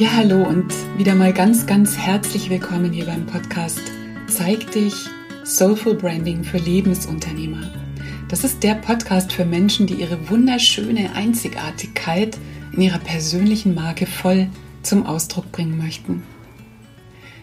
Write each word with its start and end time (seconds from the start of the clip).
Ja, 0.00 0.14
hallo 0.16 0.44
und 0.44 0.72
wieder 0.96 1.14
mal 1.14 1.34
ganz, 1.34 1.66
ganz 1.66 1.98
herzlich 1.98 2.48
willkommen 2.48 2.90
hier 2.90 3.04
beim 3.04 3.26
Podcast 3.26 3.82
Zeig 4.28 4.70
dich 4.70 4.94
Soulful 5.44 5.94
Branding 5.94 6.42
für 6.42 6.56
Lebensunternehmer. 6.56 7.70
Das 8.30 8.42
ist 8.42 8.62
der 8.62 8.76
Podcast 8.76 9.30
für 9.30 9.44
Menschen, 9.44 9.86
die 9.86 9.96
ihre 9.96 10.30
wunderschöne 10.30 11.12
Einzigartigkeit 11.12 12.38
in 12.72 12.80
ihrer 12.80 12.98
persönlichen 12.98 13.74
Marke 13.74 14.06
voll 14.06 14.48
zum 14.82 15.04
Ausdruck 15.04 15.52
bringen 15.52 15.76
möchten. 15.76 16.22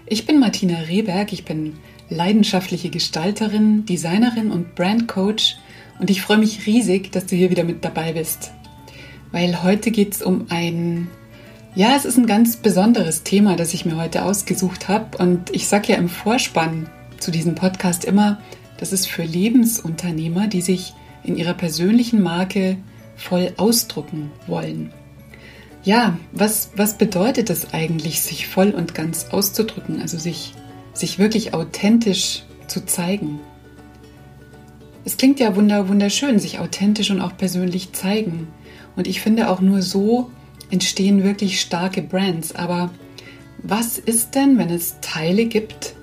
Ich 0.08 0.26
bin 0.26 0.40
Martina 0.40 0.80
Rehberg, 0.80 1.34
ich 1.34 1.46
bin 1.46 1.74
leidenschaftliche 2.10 2.90
Gestalterin, 2.90 3.86
Designerin 3.86 4.50
und 4.50 4.74
Brandcoach 4.74 5.60
und 6.00 6.10
ich 6.10 6.24
freue 6.24 6.40
mich 6.40 6.66
riesig, 6.66 7.12
dass 7.12 7.28
du 7.28 7.36
hier 7.36 7.52
wieder 7.52 7.66
mit 7.66 7.86
dabei 7.86 8.14
bist. 8.14 8.52
Weil 9.32 9.62
heute 9.62 9.92
geht 9.92 10.16
es 10.16 10.24
um 10.24 10.48
ein 10.50 11.08
ja, 11.78 11.96
es 11.96 12.06
ist 12.06 12.18
ein 12.18 12.26
ganz 12.26 12.56
besonderes 12.56 13.22
Thema, 13.22 13.56
das 13.56 13.72
ich 13.76 13.86
mir 13.86 13.98
heute 13.98 14.26
ausgesucht 14.26 14.88
habe. 14.88 15.16
Und 15.20 15.54
ich 15.54 15.68
sage 15.68 15.92
ja 15.92 16.00
im 16.00 16.10
Vorspann 16.10 16.90
zu 17.20 17.30
diesem 17.30 17.54
Podcast 17.54 18.04
immer, 18.04 18.42
das 18.80 18.92
ist 18.94 19.08
für 19.08 19.22
Lebensunternehmer, 19.22 20.48
die 20.48 20.62
sich 20.62 20.96
in 21.24 21.38
ihrer 21.38 21.54
persönlichen 21.54 22.24
Marke 22.24 22.78
voll 23.16 23.54
ausdrucken 23.58 24.32
wollen. 24.48 24.92
Ja, 25.84 26.18
was, 26.32 26.72
was 26.76 26.98
bedeutet 26.98 27.52
es 27.52 27.76
eigentlich, 27.76 28.24
sich 28.24 28.48
voll 28.48 28.72
und 28.72 28.96
ganz 28.96 29.28
auszudrücken, 29.30 30.02
also 30.02 30.18
sich, 30.18 30.56
sich 30.94 31.20
wirklich 31.20 31.54
authentisch 31.54 32.42
zu 32.66 32.88
zeigen? 32.88 33.40
Es 35.06 35.18
klingt 35.18 35.40
ja 35.40 35.56
wunder, 35.56 35.90
wunderschön, 35.90 36.40
sich 36.40 36.58
authentisch 36.58 37.12
und 37.12 37.22
auch 37.22 37.38
persönlich 37.38 37.94
zeigen. 37.94 38.48
Und 38.96 39.06
ich 39.06 39.22
finde 39.22 39.52
auch 39.52 39.62
nur 39.62 39.84
so 39.84 40.32
entstehen 40.70 41.24
wirklich 41.24 41.62
starke 41.62 42.02
Brands. 42.02 42.56
Aber 42.56 42.92
was 43.60 43.98
ist 43.98 44.36
denn, 44.36 44.58
wenn 44.58 44.70
es 44.70 44.98
Teile 45.02 45.46
gibt 45.46 45.96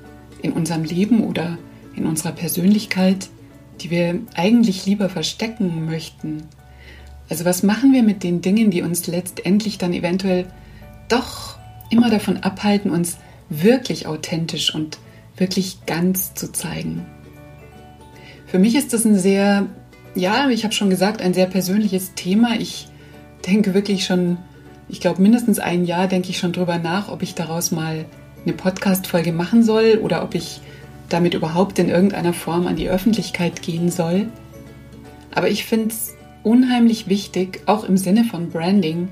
in 0.43 0.53
unserem 0.53 0.85
Leben 0.85 1.25
oder 1.25 1.59
in 1.97 2.07
unserer 2.07 2.33
Persönlichkeit, 2.33 3.29
die 3.81 3.91
wir 3.91 4.21
eigentlich 4.35 4.87
lieber 4.87 5.09
verstecken 5.09 5.87
möchten? 5.87 6.45
Also 7.29 7.45
was 7.45 7.63
machen 7.63 7.93
wir 7.93 8.03
mit 8.03 8.23
den 8.23 8.41
Dingen, 8.41 8.71
die 8.71 8.83
uns 8.83 9.07
letztendlich 9.07 9.79
dann 9.79 9.93
eventuell 9.93 10.47
doch 11.09 11.59
immer 11.91 12.11
davon 12.11 12.39
abhalten, 12.39 12.91
uns 12.91 13.19
wirklich 13.49 14.07
authentisch 14.07 14.75
und 14.75 14.99
wirklich 15.37 15.87
ganz 15.87 16.35
zu 16.35 16.53
zeigen? 16.53 17.07
Für 18.47 18.59
mich 18.59 18.75
ist 18.75 18.93
das 18.93 19.05
ein 19.05 19.19
sehr, 19.19 19.67
ja, 20.15 20.49
ich 20.49 20.65
habe 20.65 20.75
schon 20.75 20.91
gesagt, 20.91 21.23
ein 21.23 21.35
sehr 21.35 21.47
persönliches 21.47 22.15
Thema. 22.15 22.57
Ich 22.59 22.89
denke 23.47 23.75
wirklich 23.75 24.05
schon 24.05 24.39
ich 24.89 25.01
glaube, 25.01 25.23
mindestens 25.23 25.59
ein 25.59 25.85
Jahr 25.85 26.09
denke 26.09 26.31
ich 26.31 26.39
schon 26.39 26.53
drüber 26.53 26.79
nach, 26.79 27.09
ob 27.09 27.23
ich 27.23 27.35
daraus 27.35 27.71
mal 27.71 28.05
eine 28.45 28.53
Podcast-Folge 28.53 29.33
machen 29.33 29.63
soll 29.63 30.01
oder 30.03 30.23
ob 30.23 30.35
ich 30.35 30.61
damit 31.09 31.35
überhaupt 31.35 31.79
in 31.79 31.89
irgendeiner 31.89 32.33
Form 32.33 32.67
an 32.67 32.77
die 32.77 32.89
Öffentlichkeit 32.89 33.63
gehen 33.63 33.91
soll. 33.91 34.27
Aber 35.35 35.49
ich 35.49 35.65
finde 35.65 35.89
es 35.89 36.15
unheimlich 36.43 37.09
wichtig, 37.09 37.63
auch 37.67 37.85
im 37.85 37.97
Sinne 37.97 38.25
von 38.25 38.51
Branding, 38.51 39.09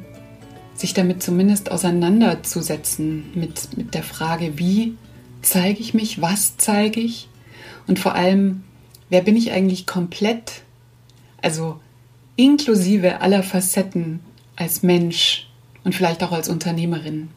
sich 0.74 0.94
damit 0.94 1.22
zumindest 1.22 1.70
auseinanderzusetzen 1.70 3.24
mit, 3.34 3.76
mit 3.76 3.94
der 3.94 4.02
Frage, 4.02 4.58
wie 4.58 4.96
zeige 5.42 5.80
ich 5.80 5.94
mich, 5.94 6.20
was 6.20 6.56
zeige 6.56 7.00
ich 7.00 7.28
und 7.86 7.98
vor 7.98 8.14
allem, 8.14 8.62
wer 9.08 9.22
bin 9.22 9.36
ich 9.36 9.52
eigentlich 9.52 9.86
komplett, 9.86 10.62
also 11.40 11.80
inklusive 12.36 13.20
aller 13.20 13.42
Facetten 13.42 14.20
als 14.56 14.82
Mensch, 14.82 15.48
und 15.84 15.94
vielleicht 15.94 16.22
auch 16.22 16.32
als 16.32 16.48
Unternehmerin. 16.48 17.28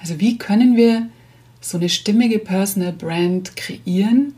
Also 0.00 0.20
wie 0.20 0.38
können 0.38 0.76
wir 0.76 1.08
so 1.60 1.78
eine 1.78 1.88
stimmige 1.88 2.38
Personal 2.38 2.92
Brand 2.92 3.56
kreieren, 3.56 4.34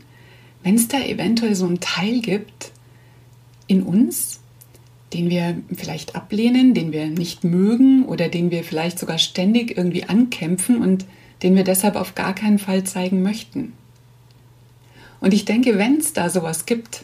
wenn 0.63 0.75
es 0.75 0.87
da 0.87 0.99
eventuell 0.99 1.55
so 1.55 1.65
einen 1.65 1.79
Teil 1.79 2.19
gibt 2.21 2.71
in 3.67 3.83
uns, 3.83 4.39
den 5.13 5.29
wir 5.29 5.57
vielleicht 5.73 6.15
ablehnen, 6.15 6.73
den 6.73 6.91
wir 6.91 7.07
nicht 7.07 7.43
mögen 7.43 8.05
oder 8.05 8.29
den 8.29 8.49
wir 8.51 8.63
vielleicht 8.63 8.97
sogar 8.97 9.17
ständig 9.17 9.77
irgendwie 9.77 10.05
ankämpfen 10.05 10.81
und 10.81 11.05
den 11.43 11.55
wir 11.55 11.63
deshalb 11.63 11.95
auf 11.95 12.15
gar 12.15 12.33
keinen 12.33 12.59
Fall 12.59 12.83
zeigen 12.83 13.21
möchten. 13.21 13.73
Und 15.19 15.33
ich 15.33 15.45
denke, 15.45 15.77
wenn 15.77 15.97
es 15.97 16.13
da 16.13 16.29
sowas 16.29 16.65
gibt, 16.65 17.03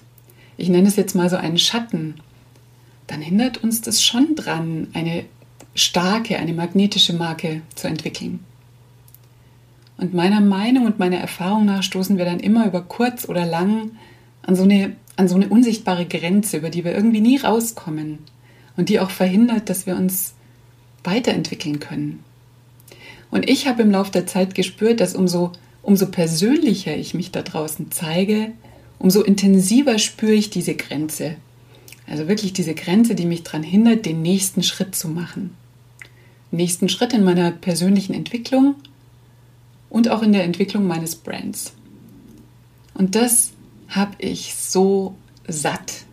ich 0.57 0.69
nenne 0.69 0.87
es 0.87 0.95
jetzt 0.95 1.15
mal 1.15 1.29
so 1.29 1.35
einen 1.35 1.59
Schatten, 1.59 2.15
dann 3.05 3.21
hindert 3.21 3.63
uns 3.63 3.81
das 3.81 4.03
schon 4.03 4.35
dran, 4.35 4.87
eine 4.93 5.25
starke, 5.77 6.37
eine 6.37 6.53
magnetische 6.53 7.13
Marke 7.13 7.61
zu 7.75 7.87
entwickeln. 7.87 8.39
Und 9.97 10.13
meiner 10.13 10.41
Meinung 10.41 10.85
und 10.85 10.99
meiner 10.99 11.17
Erfahrung 11.17 11.65
nach 11.65 11.83
stoßen 11.83 12.17
wir 12.17 12.25
dann 12.25 12.39
immer 12.39 12.65
über 12.65 12.81
kurz 12.81 13.29
oder 13.29 13.45
lang 13.45 13.91
an 14.41 14.55
so 14.55 14.63
eine, 14.63 14.95
an 15.15 15.27
so 15.27 15.35
eine 15.35 15.47
unsichtbare 15.47 16.05
Grenze, 16.05 16.57
über 16.57 16.69
die 16.69 16.83
wir 16.83 16.95
irgendwie 16.95 17.21
nie 17.21 17.37
rauskommen 17.37 18.19
und 18.75 18.89
die 18.89 18.99
auch 18.99 19.11
verhindert, 19.11 19.69
dass 19.69 19.85
wir 19.85 19.95
uns 19.95 20.33
weiterentwickeln 21.03 21.79
können. 21.79 22.23
Und 23.29 23.47
ich 23.47 23.67
habe 23.67 23.83
im 23.83 23.91
Laufe 23.91 24.11
der 24.11 24.25
Zeit 24.25 24.55
gespürt, 24.55 24.99
dass 24.99 25.15
umso, 25.15 25.51
umso 25.83 26.07
persönlicher 26.07 26.95
ich 26.95 27.13
mich 27.13 27.31
da 27.31 27.43
draußen 27.43 27.91
zeige, 27.91 28.51
umso 28.97 29.21
intensiver 29.21 29.99
spüre 29.99 30.33
ich 30.33 30.49
diese 30.49 30.75
Grenze. 30.75 31.35
Also 32.07 32.27
wirklich 32.27 32.53
diese 32.53 32.73
Grenze, 32.73 33.13
die 33.13 33.25
mich 33.25 33.43
daran 33.43 33.63
hindert, 33.63 34.05
den 34.05 34.23
nächsten 34.23 34.63
Schritt 34.63 34.95
zu 34.95 35.07
machen 35.07 35.51
nächsten 36.51 36.89
Schritt 36.89 37.13
in 37.13 37.23
meiner 37.23 37.51
persönlichen 37.51 38.13
Entwicklung 38.13 38.75
und 39.89 40.09
auch 40.09 40.21
in 40.21 40.33
der 40.33 40.43
Entwicklung 40.43 40.87
meines 40.87 41.15
Brands. 41.15 41.73
Und 42.93 43.15
das 43.15 43.51
habe 43.89 44.15
ich 44.19 44.55
so 44.55 45.15
satt. 45.47 46.05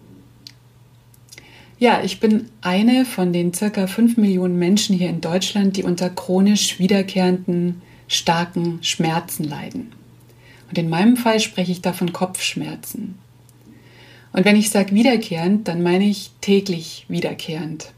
Ja, 1.78 2.02
ich 2.02 2.20
bin 2.20 2.48
eine 2.60 3.04
von 3.04 3.32
den 3.32 3.52
circa 3.52 3.86
5 3.86 4.16
Millionen 4.16 4.58
Menschen 4.58 4.96
hier 4.96 5.08
in 5.08 5.20
Deutschland, 5.20 5.76
die 5.76 5.82
unter 5.82 6.08
chronisch 6.08 6.78
wiederkehrenden, 6.78 7.82
starken 8.06 8.78
Schmerzen 8.82 9.44
leiden. 9.44 9.92
Und 10.68 10.78
in 10.78 10.88
meinem 10.88 11.16
Fall 11.16 11.40
spreche 11.40 11.72
ich 11.72 11.82
da 11.82 11.92
von 11.92 12.12
Kopfschmerzen. 12.12 13.16
Und 14.32 14.44
wenn 14.44 14.56
ich 14.56 14.70
sage 14.70 14.94
wiederkehrend, 14.94 15.68
dann 15.68 15.82
meine 15.82 16.06
ich 16.06 16.30
täglich 16.40 17.06
wiederkehrend. 17.08 17.92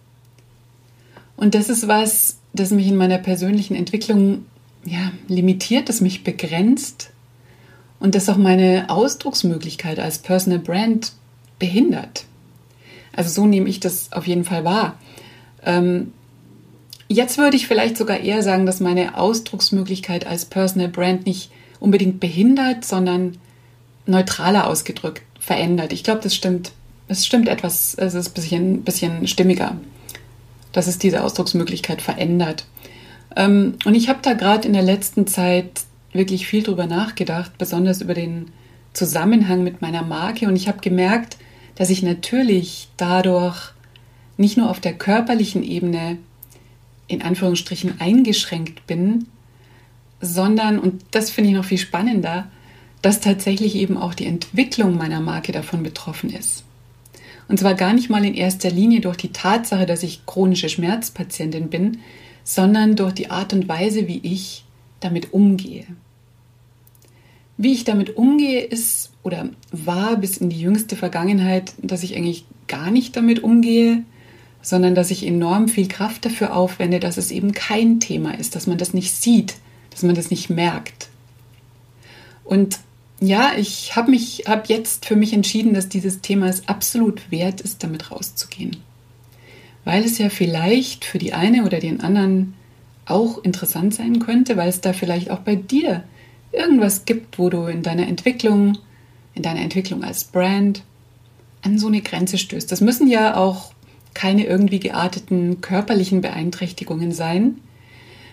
Und 1.36 1.54
das 1.54 1.69
ist 1.69 1.86
was, 1.86 2.38
das 2.52 2.70
mich 2.70 2.88
in 2.88 2.97
meiner 2.97 3.19
persönlichen 3.19 3.74
Entwicklung 3.74 4.47
ja, 4.84 5.12
limitiert, 5.28 5.88
das 5.88 6.00
mich 6.00 6.24
begrenzt 6.24 7.10
und 7.98 8.14
das 8.14 8.28
auch 8.28 8.36
meine 8.36 8.86
Ausdrucksmöglichkeit 8.88 9.98
als 9.98 10.19
Personal 10.19 10.58
Brand 10.58 11.12
behindert. 11.58 12.24
Also 13.14 13.30
so 13.30 13.47
nehme 13.47 13.69
ich 13.69 13.80
das 13.80 14.12
auf 14.12 14.26
jeden 14.26 14.44
Fall 14.44 14.64
wahr. 14.64 14.98
Ähm, 15.64 16.12
jetzt 17.08 17.38
würde 17.38 17.56
ich 17.56 17.66
vielleicht 17.66 17.97
sogar 17.97 18.20
eher 18.20 18.42
sagen, 18.42 18.66
dass 18.66 18.80
meine 18.80 19.18
Ausdrucksmöglichkeit 19.18 20.26
als 20.26 20.44
Personal 20.44 20.88
Brand 20.88 21.26
nicht 21.26 21.50
unbedingt 21.80 22.20
behindert, 22.20 22.84
sondern 22.84 23.38
neutraler 24.06 24.66
ausgedrückt 24.66 25.22
verändert. 25.41 25.92
Ich 25.92 26.04
glaube, 26.04 26.20
das 26.22 26.34
stimmt. 26.34 26.72
Es 27.08 27.24
stimmt 27.24 27.48
etwas, 27.48 27.94
es 27.94 28.14
ist 28.14 28.28
ein 28.28 28.34
bisschen, 28.34 28.82
bisschen 28.82 29.28
stimmiger 29.28 29.76
dass 30.76 30.88
es 30.88 30.98
diese 30.98 31.25
Ausdrucksmöglichkeit 31.25 32.03
verändert. 32.03 32.66
Ähm, 33.34 33.78
und 33.87 33.94
ich 33.94 34.10
habe 34.10 34.19
da 34.20 34.34
gerade 34.34 34.69
in 34.69 34.75
der 34.75 34.82
letzten 34.82 35.26
Zeit 35.26 35.84
wirklich 36.12 36.47
viel 36.47 36.62
drüber 36.62 36.87
nachgedacht, 36.87 37.56
besonders 37.56 38.03
über 38.03 38.12
den 38.12 38.48
Zusammenhang 38.92 39.65
mit 39.65 39.81
meiner 39.81 40.03
Marke. 40.03 40.47
Und 40.47 40.54
ich 40.54 40.69
habe 40.69 40.82
gemerkt, 40.82 41.38
dass 41.76 41.88
ich 41.88 42.03
natürlich 42.03 42.89
dadurch 42.98 43.72
nicht 44.36 44.59
nur 44.59 44.68
auf 44.68 44.78
der 44.78 44.92
körperlichen 44.92 45.62
Ebene 45.62 46.18
in 47.09 47.22
Anführungsstrichen 47.22 47.98
eingeschränkt 47.98 48.86
bin, 48.86 49.28
sondern, 50.21 50.78
und 50.78 51.03
das 51.10 51.30
finde 51.30 51.51
ich 51.51 51.56
noch 51.56 51.65
viel 51.65 51.78
spannender, 51.78 52.48
dass 53.01 53.21
tatsächlich 53.21 53.77
eben 53.77 53.97
auch 53.97 54.12
die 54.12 54.27
Entwicklung 54.27 54.98
meiner 54.98 55.21
Marke 55.21 55.53
davon 55.53 55.83
betroffen 55.83 56.28
ist. 56.28 56.65
Und 57.48 57.59
zwar 57.59 57.75
gar 57.75 57.93
nicht 57.93 58.10
mal 58.10 58.25
in 58.25 58.34
erster 58.34 58.71
Linie 58.71 59.01
durch 59.01 59.16
die 59.16 59.33
Tatsache, 59.33 59.87
dass 59.87 60.03
ich 60.03 60.27
chronische 60.27 60.69
Schmerzpatientin 60.69 61.69
bin, 61.71 61.98
sondern 62.45 62.97
durch 62.97 63.13
die 63.13 63.31
Art 63.31 63.53
und 63.53 63.69
Weise, 63.69 64.09
wie 64.09 64.21
ich 64.22 64.65
damit 65.01 65.33
umgehe. 65.33 65.87
Wie 67.57 67.72
ich 67.72 67.84
damit 67.84 68.16
umgehe, 68.16 68.60
ist 68.60 69.13
oder 69.22 69.48
war 69.72 70.16
bis 70.16 70.37
in 70.37 70.51
die 70.51 70.60
jüngste 70.60 70.97
Vergangenheit, 70.97 71.75
dass 71.78 72.03
ich 72.03 72.16
eigentlich 72.16 72.45
gar 72.69 72.91
nicht 72.91 73.16
damit 73.16 73.43
umgehe, 73.43 74.03
sondern 74.63 74.95
dass 74.95 75.10
ich 75.10 75.25
enorm 75.25 75.69
viel 75.69 75.89
Kraft 75.89 76.25
dafür 76.25 76.54
aufwende, 76.54 77.01
dass 77.01 77.16
es 77.16 77.31
eben 77.31 77.53
kein 77.53 78.01
Thema 78.01 78.37
ist, 78.37 78.57
dass 78.57 78.66
man 78.66 78.78
das 78.78 78.95
nicht 78.95 79.13
sieht, 79.13 79.57
dass 79.91 80.03
man 80.03 80.15
das 80.15 80.31
nicht 80.31 80.51
merkt. 80.51 81.09
Und 82.45 82.81
ja, 83.21 83.53
ich 83.57 83.97
habe 83.97 84.10
mich, 84.10 84.45
habe 84.47 84.65
jetzt 84.66 85.07
für 85.07 85.16
mich 85.16 85.33
entschieden, 85.33 85.74
dass 85.74 85.89
dieses 85.89 86.21
Thema 86.21 86.48
es 86.48 86.68
absolut 86.68 87.30
wert 87.30 87.60
ist, 87.60 87.83
damit 87.83 88.10
rauszugehen. 88.10 88.77
Weil 89.84 90.04
es 90.04 90.18
ja 90.18 90.28
vielleicht 90.28 91.04
für 91.04 91.18
die 91.18 91.33
eine 91.33 91.65
oder 91.65 91.78
den 91.78 92.01
anderen 92.01 92.54
auch 93.07 93.42
interessant 93.42 93.95
sein 93.95 94.18
könnte, 94.18 94.57
weil 94.57 94.68
es 94.68 94.80
da 94.80 94.92
vielleicht 94.92 95.30
auch 95.30 95.39
bei 95.39 95.54
dir 95.54 96.03
irgendwas 96.53 97.04
gibt, 97.04 97.39
wo 97.39 97.48
du 97.48 97.66
in 97.66 97.83
deiner 97.83 98.07
Entwicklung, 98.07 98.78
in 99.34 99.42
deiner 99.42 99.60
Entwicklung 99.60 100.03
als 100.03 100.24
Brand 100.24 100.83
an 101.63 101.78
so 101.78 101.86
eine 101.86 102.01
Grenze 102.03 102.39
stößt. 102.39 102.71
Das 102.71 102.80
müssen 102.80 103.09
ja 103.09 103.36
auch 103.36 103.72
keine 104.15 104.47
irgendwie 104.47 104.80
gearteten 104.80 105.60
körperlichen 105.60 106.21
Beeinträchtigungen 106.21 107.13
sein, 107.13 107.60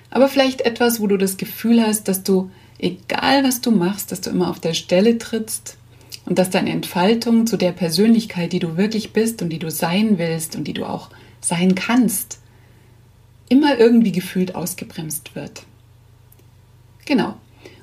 aber 0.10 0.30
vielleicht 0.30 0.62
etwas, 0.62 1.00
wo 1.00 1.08
du 1.08 1.18
das 1.18 1.38
Gefühl 1.38 1.82
hast, 1.82 2.08
dass 2.08 2.24
du, 2.24 2.52
egal 2.80 3.44
was 3.44 3.62
du 3.62 3.72
machst, 3.72 4.12
dass 4.12 4.22
du 4.22 4.30
immer 4.30 4.50
auf 4.50 4.60
der 4.60 4.74
Stelle 4.74 5.18
trittst 5.18 5.78
und 6.26 6.40
dass 6.40 6.50
deine 6.50 6.72
Entfaltung 6.72 7.48
zu 7.48 7.58
der 7.58 7.72
Persönlichkeit, 7.72 8.54
die 8.54 8.60
du 8.60 8.78
wirklich 8.78 9.14
bist 9.14 9.42
und 9.42 9.50
die 9.50 9.60
du 9.60 9.72
sein 9.72 10.18
willst 10.18 10.56
und 10.56 10.66
die 10.66 10.74
du 10.74 10.86
auch 10.86 11.10
sein 11.42 11.76
kannst, 11.76 12.40
immer 13.50 13.78
irgendwie 13.78 14.12
gefühlt 14.12 14.56
ausgebremst 14.56 15.36
wird. 15.36 15.64
Genau. 17.06 17.36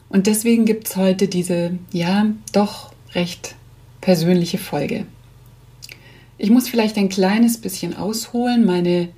Und 0.09 0.27
deswegen 0.27 0.65
gibt 0.65 0.89
es 0.89 0.97
heute 0.97 1.29
diese, 1.29 1.79
ja, 1.93 2.27
doch 2.53 2.93
recht 3.15 3.55
persönliche 4.01 4.59
Folge. 4.59 5.07
Ich 6.39 6.51
muss 6.51 6.69
vielleicht 6.69 6.97
ein 6.97 7.11
kleines 7.11 7.59
bisschen 7.59 7.97
ausholen. 7.97 8.65
Meine, 8.65 9.11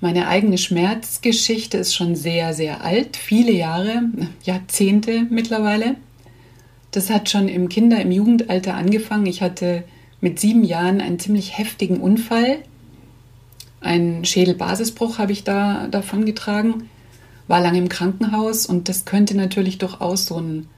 meine 0.00 0.28
eigene 0.28 0.58
Schmerzgeschichte 0.58 1.78
ist 1.78 1.94
schon 1.94 2.14
sehr, 2.14 2.54
sehr 2.54 2.84
alt, 2.84 3.16
viele 3.16 3.52
Jahre, 3.52 4.02
Jahrzehnte 4.44 5.26
mittlerweile. 5.28 5.96
Das 6.90 7.10
hat 7.10 7.28
schon 7.28 7.48
im 7.48 7.68
Kinder-, 7.68 8.00
im 8.00 8.12
Jugendalter 8.12 8.74
angefangen. 8.74 9.26
Ich 9.26 9.42
hatte 9.42 9.84
mit 10.20 10.40
sieben 10.40 10.64
Jahren 10.64 11.00
einen 11.00 11.18
ziemlich 11.18 11.58
heftigen 11.58 12.00
Unfall 12.00 12.58
ein 13.80 14.24
Schädelbasisbruch 14.24 15.18
habe 15.18 15.32
ich 15.32 15.44
da 15.44 15.86
davon 15.88 16.24
getragen, 16.24 16.88
war 17.46 17.60
lange 17.60 17.78
im 17.78 17.88
Krankenhaus 17.88 18.66
und 18.66 18.88
das 18.88 19.04
könnte 19.04 19.36
natürlich 19.36 19.78
durchaus 19.78 20.26
so 20.26 20.40
ein 20.40 20.68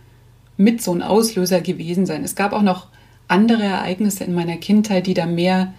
mit 0.57 0.83
so 0.83 0.93
ein 0.93 1.01
Auslöser 1.01 1.63
gewesen 1.63 2.05
sein. 2.05 2.23
Es 2.23 2.35
gab 2.35 2.53
auch 2.53 2.61
noch 2.61 2.89
andere 3.29 3.63
Ereignisse 3.63 4.25
in 4.25 4.35
meiner 4.35 4.59
Kindheit, 4.59 5.07
die 5.07 5.15
da 5.15 5.25
mehr 5.25 5.73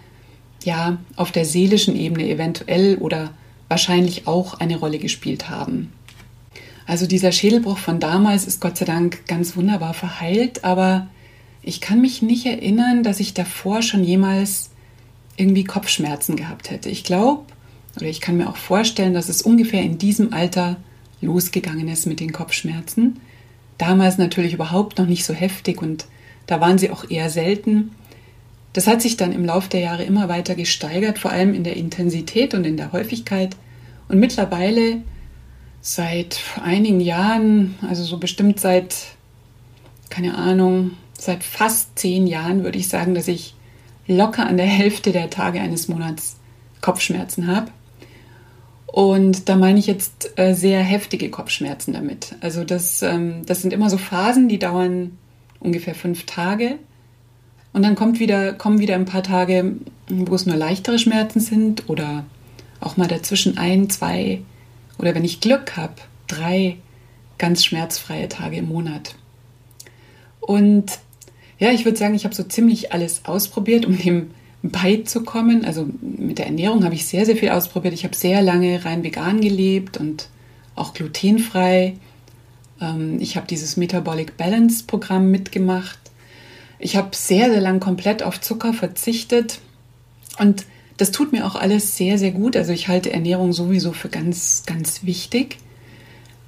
ja 0.64 0.98
auf 1.16 1.32
der 1.32 1.44
seelischen 1.44 1.96
Ebene 1.96 2.28
eventuell 2.28 2.96
oder 2.98 3.30
wahrscheinlich 3.68 4.26
auch 4.26 4.60
eine 4.60 4.76
Rolle 4.76 4.98
gespielt 4.98 5.48
haben. 5.48 5.92
Also 6.86 7.06
dieser 7.06 7.32
Schädelbruch 7.32 7.78
von 7.78 8.00
damals 8.00 8.46
ist 8.46 8.60
Gott 8.60 8.76
sei 8.76 8.84
Dank 8.84 9.26
ganz 9.26 9.56
wunderbar 9.56 9.94
verheilt, 9.94 10.64
aber 10.64 11.08
ich 11.62 11.80
kann 11.80 12.00
mich 12.00 12.22
nicht 12.22 12.44
erinnern, 12.44 13.02
dass 13.02 13.20
ich 13.20 13.34
davor 13.34 13.82
schon 13.82 14.02
jemals 14.02 14.70
irgendwie 15.36 15.64
Kopfschmerzen 15.64 16.36
gehabt 16.36 16.70
hätte. 16.70 16.90
Ich 16.90 17.04
glaube, 17.04 17.44
oder 17.96 18.06
ich 18.06 18.20
kann 18.20 18.36
mir 18.36 18.48
auch 18.48 18.56
vorstellen, 18.56 19.14
dass 19.14 19.28
es 19.28 19.42
ungefähr 19.42 19.82
in 19.82 19.98
diesem 19.98 20.32
Alter 20.32 20.76
losgegangen 21.20 21.88
ist 21.88 22.06
mit 22.06 22.20
den 22.20 22.32
Kopfschmerzen. 22.32 23.20
Damals 23.78 24.18
natürlich 24.18 24.54
überhaupt 24.54 24.98
noch 24.98 25.06
nicht 25.06 25.24
so 25.24 25.34
heftig 25.34 25.80
und 25.80 26.06
da 26.46 26.60
waren 26.60 26.78
sie 26.78 26.90
auch 26.90 27.08
eher 27.08 27.30
selten. 27.30 27.92
Das 28.72 28.86
hat 28.86 29.02
sich 29.02 29.16
dann 29.16 29.32
im 29.32 29.44
Laufe 29.44 29.68
der 29.68 29.80
Jahre 29.80 30.04
immer 30.04 30.28
weiter 30.28 30.54
gesteigert, 30.54 31.18
vor 31.18 31.30
allem 31.30 31.54
in 31.54 31.64
der 31.64 31.76
Intensität 31.76 32.54
und 32.54 32.64
in 32.64 32.76
der 32.76 32.92
Häufigkeit. 32.92 33.56
Und 34.08 34.18
mittlerweile 34.18 35.02
seit 35.80 36.40
einigen 36.62 37.00
Jahren, 37.00 37.74
also 37.86 38.04
so 38.04 38.18
bestimmt 38.18 38.60
seit, 38.60 38.94
keine 40.10 40.36
Ahnung, 40.36 40.92
seit 41.18 41.44
fast 41.44 41.98
zehn 41.98 42.26
Jahren 42.26 42.64
würde 42.64 42.78
ich 42.78 42.88
sagen, 42.88 43.14
dass 43.14 43.28
ich 43.28 43.54
locker 44.06 44.46
an 44.46 44.56
der 44.56 44.66
Hälfte 44.66 45.12
der 45.12 45.30
Tage 45.30 45.60
eines 45.60 45.88
Monats 45.88 46.36
Kopfschmerzen 46.80 47.46
habe. 47.46 47.70
Und 48.86 49.48
da 49.48 49.56
meine 49.56 49.78
ich 49.78 49.86
jetzt 49.86 50.38
äh, 50.38 50.54
sehr 50.54 50.82
heftige 50.82 51.30
Kopfschmerzen 51.30 51.94
damit. 51.94 52.36
Also 52.40 52.64
das, 52.64 53.02
ähm, 53.02 53.46
das 53.46 53.62
sind 53.62 53.72
immer 53.72 53.88
so 53.88 53.96
Phasen, 53.96 54.48
die 54.48 54.58
dauern 54.58 55.16
ungefähr 55.60 55.94
fünf 55.94 56.26
Tage. 56.26 56.78
Und 57.72 57.82
dann 57.82 57.94
kommt 57.94 58.20
wieder, 58.20 58.52
kommen 58.52 58.80
wieder 58.80 58.94
ein 58.94 59.06
paar 59.06 59.22
Tage, 59.22 59.76
wo 60.08 60.34
es 60.34 60.46
nur 60.46 60.56
leichtere 60.56 60.98
Schmerzen 60.98 61.40
sind 61.40 61.88
oder 61.88 62.24
auch 62.80 62.96
mal 62.96 63.08
dazwischen 63.08 63.56
ein, 63.56 63.88
zwei 63.88 64.42
oder 64.98 65.14
wenn 65.14 65.24
ich 65.24 65.40
Glück 65.40 65.76
habe, 65.76 65.94
drei 66.26 66.76
ganz 67.38 67.64
schmerzfreie 67.64 68.28
Tage 68.28 68.56
im 68.58 68.68
Monat. 68.68 69.14
Und 70.40 70.98
ja, 71.58 71.70
ich 71.70 71.84
würde 71.84 71.98
sagen, 71.98 72.14
ich 72.14 72.24
habe 72.24 72.34
so 72.34 72.42
ziemlich 72.42 72.92
alles 72.92 73.24
ausprobiert, 73.24 73.86
um 73.86 73.96
dem 73.96 74.30
beizukommen. 74.62 75.64
Also 75.64 75.88
mit 76.00 76.38
der 76.38 76.46
Ernährung 76.46 76.84
habe 76.84 76.94
ich 76.94 77.06
sehr, 77.06 77.26
sehr 77.26 77.36
viel 77.36 77.50
ausprobiert. 77.50 77.94
Ich 77.94 78.04
habe 78.04 78.14
sehr 78.14 78.42
lange 78.42 78.84
rein 78.84 79.02
vegan 79.02 79.40
gelebt 79.40 79.96
und 79.96 80.28
auch 80.74 80.94
glutenfrei. 80.94 81.96
Ähm, 82.80 83.20
ich 83.20 83.36
habe 83.36 83.46
dieses 83.46 83.76
Metabolic 83.76 84.36
Balance 84.36 84.84
Programm 84.86 85.30
mitgemacht. 85.30 85.98
Ich 86.82 86.96
habe 86.96 87.10
sehr, 87.12 87.50
sehr 87.50 87.60
lang 87.60 87.80
komplett 87.80 88.22
auf 88.22 88.40
Zucker 88.40 88.72
verzichtet. 88.74 89.60
Und 90.38 90.66
das 90.96 91.12
tut 91.12 91.32
mir 91.32 91.46
auch 91.46 91.54
alles 91.54 91.96
sehr, 91.96 92.18
sehr 92.18 92.32
gut. 92.32 92.56
Also 92.56 92.72
ich 92.72 92.88
halte 92.88 93.12
Ernährung 93.12 93.52
sowieso 93.52 93.92
für 93.92 94.08
ganz, 94.08 94.64
ganz 94.66 95.04
wichtig. 95.04 95.58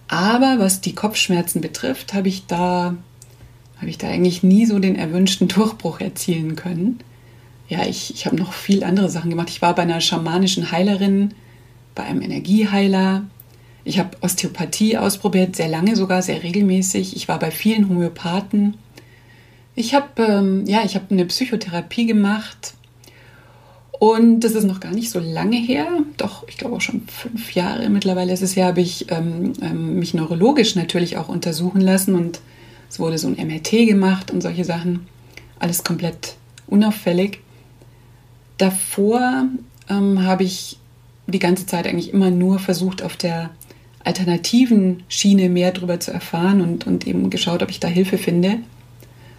Aber 0.08 0.56
was 0.58 0.81
die 0.81 0.94
Kopfschmerzen 0.94 1.60
betrifft, 1.60 2.14
habe 2.14 2.28
ich 2.28 2.46
da 2.46 2.96
ich 3.86 3.98
da 3.98 4.08
eigentlich 4.08 4.42
nie 4.42 4.66
so 4.66 4.78
den 4.78 4.96
erwünschten 4.96 5.48
Durchbruch 5.48 6.00
erzielen 6.00 6.56
können. 6.56 7.00
Ja, 7.69 7.86
ich, 7.86 8.14
ich 8.14 8.26
habe 8.26 8.36
noch 8.36 8.52
viel 8.52 8.84
andere 8.84 9.10
Sachen 9.10 9.31
gemacht. 9.31 9.50
Ich 9.50 9.62
war 9.62 9.75
bei 9.75 9.82
einer 9.82 10.00
schamanischen 10.00 10.70
Heilerin, 10.70 11.34
bei 11.94 12.04
einem 12.04 12.22
Energieheiler. 12.22 13.25
Ich 13.84 13.98
habe 13.98 14.16
Osteopathie 14.20 14.96
ausprobiert, 14.96 15.56
sehr 15.56 15.69
lange 15.69 15.96
sogar, 15.96 16.22
sehr 16.22 16.42
regelmäßig. 16.42 17.16
Ich 17.16 17.28
war 17.28 17.38
bei 17.38 17.50
vielen 17.50 17.88
Homöopathen. 17.88 18.76
Ich 19.74 19.94
habe 19.94 20.22
ähm, 20.22 20.66
ja, 20.66 20.82
ich 20.84 20.98
eine 21.10 21.26
Psychotherapie 21.26 22.06
gemacht 22.06 22.74
und 23.98 24.40
das 24.40 24.52
ist 24.52 24.64
noch 24.64 24.80
gar 24.80 24.92
nicht 24.92 25.10
so 25.10 25.18
lange 25.18 25.56
her, 25.56 25.86
doch 26.16 26.46
ich 26.48 26.58
glaube 26.58 26.76
auch 26.76 26.80
schon 26.80 27.02
fünf 27.08 27.54
Jahre 27.54 27.88
mittlerweile 27.88 28.32
ist 28.32 28.42
es 28.42 28.54
ja, 28.54 28.66
habe 28.66 28.80
ich 28.80 29.10
ähm, 29.10 29.52
ähm, 29.62 29.98
mich 29.98 30.14
neurologisch 30.14 30.76
natürlich 30.76 31.16
auch 31.16 31.28
untersuchen 31.28 31.80
lassen 31.80 32.14
und 32.14 32.40
es 32.94 33.00
wurde 33.00 33.18
so 33.18 33.26
ein 33.26 33.46
MRT 33.46 33.88
gemacht 33.88 34.30
und 34.30 34.40
solche 34.40 34.64
Sachen. 34.64 35.06
Alles 35.58 35.82
komplett 35.82 36.36
unauffällig. 36.68 37.40
Davor 38.58 39.46
ähm, 39.88 40.22
habe 40.22 40.44
ich 40.44 40.78
die 41.26 41.38
ganze 41.40 41.66
Zeit 41.66 41.86
eigentlich 41.86 42.12
immer 42.12 42.31
nur 42.31 42.60
versucht, 42.60 43.02
auf 43.02 43.16
der 43.16 43.50
alternativen 44.04 45.02
Schiene 45.08 45.48
mehr 45.48 45.72
darüber 45.72 45.98
zu 45.98 46.12
erfahren 46.12 46.60
und, 46.60 46.86
und 46.86 47.06
eben 47.06 47.31
geschaut, 47.31 47.62
ob 47.62 47.70
ich 47.70 47.81
da 47.81 47.88
Hilfe 47.88 48.19
finde. 48.19 48.58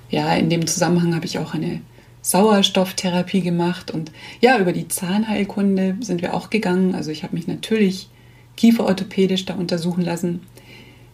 Ja, 0.10 0.34
in 0.36 0.50
dem 0.50 0.68
Zusammenhang 0.68 1.16
habe 1.16 1.26
ich 1.26 1.40
auch 1.40 1.54
eine 1.54 1.82
Sauerstofftherapie 2.22 3.42
gemacht 3.42 3.92
und 3.92 4.12
ja, 4.42 4.58
über 4.58 4.74
die 4.74 4.88
Zahnheilkunde 4.88 5.98
sind 6.02 6.22
wir 6.22 6.34
auch 6.34 6.50
gegangen. 6.50 6.96
Also 6.96 7.12
ich 7.12 7.24
habe 7.24 7.36
mich 7.36 7.48
natürlich 7.48 8.10
kieferorthopädisch 8.58 9.46
da 9.46 9.56
untersuchen 9.56 10.04
lassen. 10.04 10.42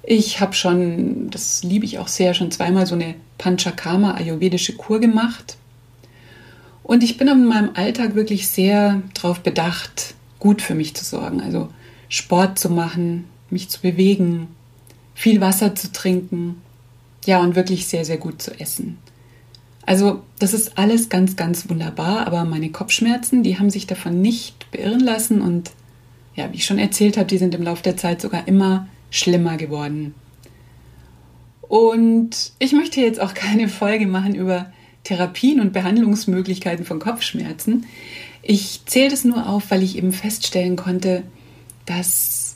Ich 0.03 0.39
habe 0.39 0.53
schon, 0.53 1.29
das 1.29 1.63
liebe 1.63 1.85
ich 1.85 1.99
auch 1.99 2.07
sehr, 2.07 2.33
schon 2.33 2.51
zweimal 2.51 2.85
so 2.85 2.95
eine 2.95 3.15
Panchakarma 3.37 4.13
ayurvedische 4.13 4.73
Kur 4.73 4.99
gemacht. 4.99 5.57
Und 6.83 7.03
ich 7.03 7.17
bin 7.17 7.27
in 7.27 7.45
meinem 7.45 7.71
Alltag 7.73 8.15
wirklich 8.15 8.47
sehr 8.47 9.01
darauf 9.13 9.41
bedacht, 9.41 10.15
gut 10.39 10.61
für 10.61 10.75
mich 10.75 10.95
zu 10.95 11.05
sorgen. 11.05 11.41
Also 11.41 11.69
Sport 12.09 12.57
zu 12.57 12.69
machen, 12.69 13.25
mich 13.49 13.69
zu 13.69 13.81
bewegen, 13.81 14.47
viel 15.13 15.39
Wasser 15.41 15.75
zu 15.75 15.91
trinken. 15.91 16.61
Ja, 17.25 17.41
und 17.41 17.55
wirklich 17.55 17.87
sehr, 17.87 18.05
sehr 18.05 18.17
gut 18.17 18.41
zu 18.41 18.59
essen. 18.59 18.97
Also 19.85 20.21
das 20.39 20.53
ist 20.53 20.77
alles 20.77 21.09
ganz, 21.09 21.35
ganz 21.35 21.69
wunderbar, 21.69 22.27
aber 22.27 22.45
meine 22.45 22.71
Kopfschmerzen, 22.71 23.43
die 23.43 23.57
haben 23.57 23.69
sich 23.69 23.87
davon 23.87 24.21
nicht 24.21 24.69
beirren 24.71 24.99
lassen 24.99 25.41
und 25.41 25.71
ja, 26.35 26.51
wie 26.51 26.57
ich 26.57 26.65
schon 26.65 26.79
erzählt 26.79 27.17
habe, 27.17 27.27
die 27.27 27.37
sind 27.37 27.55
im 27.55 27.63
Laufe 27.63 27.83
der 27.83 27.97
Zeit 27.97 28.21
sogar 28.21 28.47
immer 28.47 28.87
schlimmer 29.09 29.57
geworden. 29.57 30.15
Und 31.61 32.53
ich 32.59 32.73
möchte 32.73 33.01
jetzt 33.01 33.19
auch 33.19 33.33
keine 33.33 33.69
Folge 33.69 34.07
machen 34.07 34.35
über 34.35 34.71
Therapien 35.03 35.59
und 35.59 35.73
Behandlungsmöglichkeiten 35.73 36.85
von 36.85 36.99
Kopfschmerzen. 36.99 37.85
Ich 38.41 38.81
zähle 38.85 39.09
das 39.09 39.23
nur 39.23 39.47
auf, 39.47 39.71
weil 39.71 39.83
ich 39.83 39.97
eben 39.97 40.13
feststellen 40.13 40.75
konnte, 40.75 41.23
dass 41.85 42.50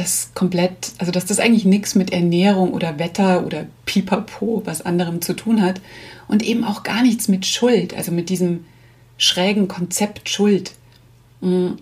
das 0.00 0.30
komplett, 0.34 0.92
also 0.98 1.12
dass 1.12 1.26
das 1.26 1.38
eigentlich 1.38 1.64
nichts 1.64 1.94
mit 1.94 2.12
Ernährung 2.12 2.72
oder 2.72 2.98
Wetter 2.98 3.44
oder 3.44 3.66
Pipapo, 3.84 4.62
was 4.64 4.82
anderem 4.82 5.20
zu 5.20 5.34
tun 5.34 5.62
hat 5.62 5.80
und 6.26 6.42
eben 6.42 6.64
auch 6.64 6.82
gar 6.82 7.02
nichts 7.02 7.28
mit 7.28 7.44
Schuld, 7.44 7.94
also 7.94 8.10
mit 8.10 8.30
diesem 8.30 8.64
schrägen 9.18 9.68
Konzept 9.68 10.28
Schuld. 10.28 10.72
Mm, 11.40 11.72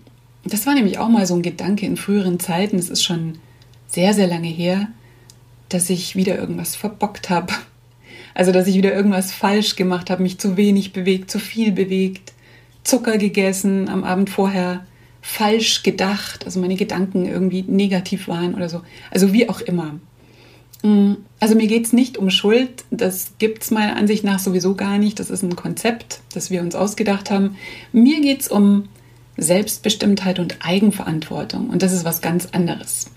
das 0.45 0.67
war 0.67 0.75
nämlich 0.75 0.99
auch 0.99 1.09
mal 1.09 1.27
so 1.27 1.35
ein 1.35 1.43
Gedanke 1.43 1.87
in 1.87 1.97
früheren 1.97 2.41
Zeiten. 2.41 2.77
Es 2.77 2.91
ist 2.91 3.05
schon 3.05 3.39
sehr, 3.87 4.15
sehr 4.15 4.27
lange 4.27 4.49
her, 4.49 4.89
dass 5.69 5.89
ich 5.89 6.17
wieder 6.17 6.37
irgendwas 6.37 6.75
verbockt 6.75 7.31
habe. 7.31 7.53
Also, 8.35 8.53
dass 8.53 8.67
ich 8.67 8.77
wieder 8.77 8.95
irgendwas 8.95 9.33
falsch 9.33 9.77
gemacht 9.77 10.11
habe, 10.11 10.23
mich 10.23 10.39
zu 10.39 10.57
wenig 10.57 10.93
bewegt, 10.93 11.31
zu 11.31 11.39
viel 11.39 11.73
bewegt, 11.73 12.33
Zucker 12.85 13.19
gegessen, 13.19 13.89
am 13.89 14.05
Abend 14.05 14.31
vorher 14.31 14.87
falsch 15.29 15.83
gedacht, 15.83 16.47
also 16.47 16.59
meine 16.59 16.75
Gedanken 16.75 17.27
irgendwie 17.27 17.63
negativ 17.63 18.29
waren 18.29 18.55
oder 18.55 18.71
so. 18.71 18.81
Also 19.11 19.35
wie 19.35 19.47
auch 19.51 19.61
immer. 19.61 20.01
Mm, 20.83 21.17
also 21.39 21.55
mir 21.55 21.67
geht 21.67 21.85
es 21.85 21.93
nicht 21.93 22.17
um 22.17 22.31
Schuld, 22.31 22.85
das 22.91 23.33
gibt 23.39 23.63
es 23.63 23.71
meiner 23.71 23.97
Ansicht 23.97 24.25
nach 24.25 24.39
sowieso 24.39 24.75
gar 24.75 24.97
nicht. 24.97 25.21
Das 25.21 25.29
ist 25.29 25.43
ein 25.43 25.55
Konzept, 25.55 26.21
das 26.33 26.51
wir 26.51 26.63
uns 26.63 26.75
ausgedacht 26.75 27.31
haben. 27.31 27.57
Mir 27.93 28.23
geht 28.23 28.41
es 28.41 28.49
um 28.49 28.89
Selbstbestimmtheit 29.37 30.39
und 30.39 30.57
Eigenverantwortung 30.61 31.69
und 31.69 31.83
das 31.83 31.93
ist 31.93 32.07
was 32.07 32.23
ganz 32.23 32.47
anderes. 32.53 33.11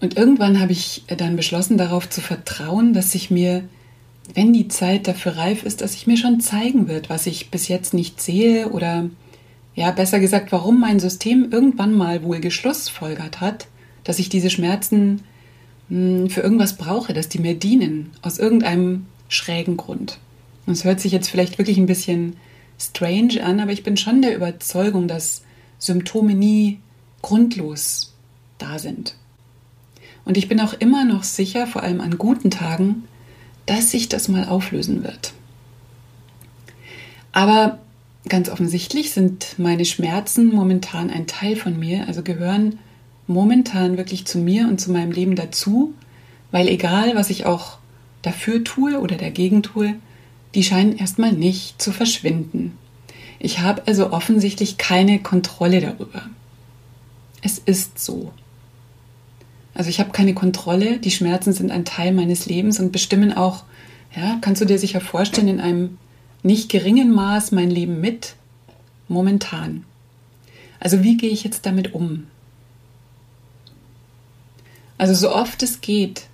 Und 0.00 0.16
irgendwann 0.16 0.60
habe 0.60 0.72
ich 0.72 1.04
dann 1.06 1.36
beschlossen, 1.36 1.78
darauf 1.78 2.10
zu 2.10 2.20
vertrauen, 2.20 2.94
dass 2.94 3.12
sich 3.12 3.30
mir, 3.30 3.62
wenn 4.34 4.52
die 4.52 4.66
Zeit 4.66 5.06
dafür 5.06 5.36
reif 5.36 5.62
ist, 5.62 5.82
dass 5.82 5.92
sich 5.92 6.08
mir 6.08 6.16
schon 6.16 6.40
zeigen 6.40 6.88
wird, 6.88 7.08
was 7.10 7.26
ich 7.26 7.52
bis 7.52 7.68
jetzt 7.68 7.94
nicht 7.94 8.20
sehe 8.20 8.70
oder 8.70 9.08
ja, 9.76 9.90
besser 9.90 10.18
gesagt, 10.18 10.50
warum 10.52 10.80
mein 10.80 10.98
System 10.98 11.52
irgendwann 11.52 11.94
mal 11.94 12.24
wohl 12.24 12.40
geschlussfolgert 12.40 13.40
hat, 13.40 13.68
dass 14.04 14.18
ich 14.18 14.30
diese 14.30 14.50
Schmerzen 14.50 15.22
hm, 15.88 16.30
für 16.30 16.40
irgendwas 16.40 16.78
brauche, 16.78 17.12
dass 17.12 17.28
die 17.28 17.38
mir 17.38 17.54
dienen, 17.54 18.10
aus 18.22 18.38
irgendeinem 18.38 19.06
schrägen 19.28 19.76
Grund. 19.76 20.18
Und 20.66 20.72
es 20.72 20.84
hört 20.84 20.98
sich 21.00 21.12
jetzt 21.12 21.28
vielleicht 21.28 21.58
wirklich 21.58 21.76
ein 21.76 21.86
bisschen 21.86 22.36
strange 22.78 23.44
an, 23.44 23.60
aber 23.60 23.70
ich 23.70 23.82
bin 23.82 23.98
schon 23.98 24.22
der 24.22 24.34
Überzeugung, 24.34 25.08
dass 25.08 25.42
Symptome 25.78 26.34
nie 26.34 26.80
grundlos 27.20 28.14
da 28.58 28.78
sind. 28.78 29.14
Und 30.24 30.38
ich 30.38 30.48
bin 30.48 30.60
auch 30.60 30.72
immer 30.72 31.04
noch 31.04 31.22
sicher, 31.22 31.66
vor 31.66 31.82
allem 31.82 32.00
an 32.00 32.16
guten 32.16 32.50
Tagen, 32.50 33.04
dass 33.66 33.90
sich 33.90 34.08
das 34.08 34.28
mal 34.28 34.48
auflösen 34.48 35.04
wird. 35.04 35.34
Aber 37.32 37.78
ganz 38.28 38.48
offensichtlich 38.48 39.12
sind 39.12 39.58
meine 39.58 39.84
Schmerzen 39.84 40.54
momentan 40.54 41.10
ein 41.10 41.26
Teil 41.26 41.56
von 41.56 41.78
mir, 41.78 42.06
also 42.08 42.22
gehören 42.22 42.78
momentan 43.26 43.96
wirklich 43.96 44.24
zu 44.24 44.38
mir 44.38 44.68
und 44.68 44.80
zu 44.80 44.92
meinem 44.92 45.12
Leben 45.12 45.36
dazu, 45.36 45.94
weil 46.50 46.68
egal, 46.68 47.14
was 47.14 47.30
ich 47.30 47.46
auch 47.46 47.78
dafür 48.22 48.64
tue 48.64 49.00
oder 49.00 49.16
dagegen 49.16 49.62
tue, 49.62 49.94
die 50.54 50.62
scheinen 50.62 50.96
erstmal 50.96 51.32
nicht 51.32 51.80
zu 51.80 51.92
verschwinden. 51.92 52.76
Ich 53.38 53.60
habe 53.60 53.82
also 53.86 54.12
offensichtlich 54.12 54.78
keine 54.78 55.20
Kontrolle 55.20 55.80
darüber. 55.80 56.22
Es 57.42 57.58
ist 57.58 57.98
so. 57.98 58.32
Also 59.74 59.90
ich 59.90 60.00
habe 60.00 60.10
keine 60.10 60.32
Kontrolle, 60.34 60.98
die 60.98 61.10
Schmerzen 61.10 61.52
sind 61.52 61.70
ein 61.70 61.84
Teil 61.84 62.12
meines 62.12 62.46
Lebens 62.46 62.80
und 62.80 62.92
bestimmen 62.92 63.32
auch, 63.32 63.64
ja, 64.16 64.38
kannst 64.40 64.62
du 64.62 64.64
dir 64.64 64.78
sicher 64.78 65.02
vorstellen, 65.02 65.48
in 65.48 65.60
einem 65.60 65.98
nicht 66.46 66.70
geringen 66.70 67.12
Maß 67.12 67.52
mein 67.52 67.70
Leben 67.70 68.00
mit, 68.00 68.36
momentan. 69.08 69.84
Also 70.78 71.02
wie 71.02 71.16
gehe 71.16 71.30
ich 71.30 71.44
jetzt 71.44 71.66
damit 71.66 71.92
um? 71.92 72.28
Also 74.96 75.14
so 75.14 75.34
oft 75.34 75.62
es 75.62 75.80
geht, 75.80 76.28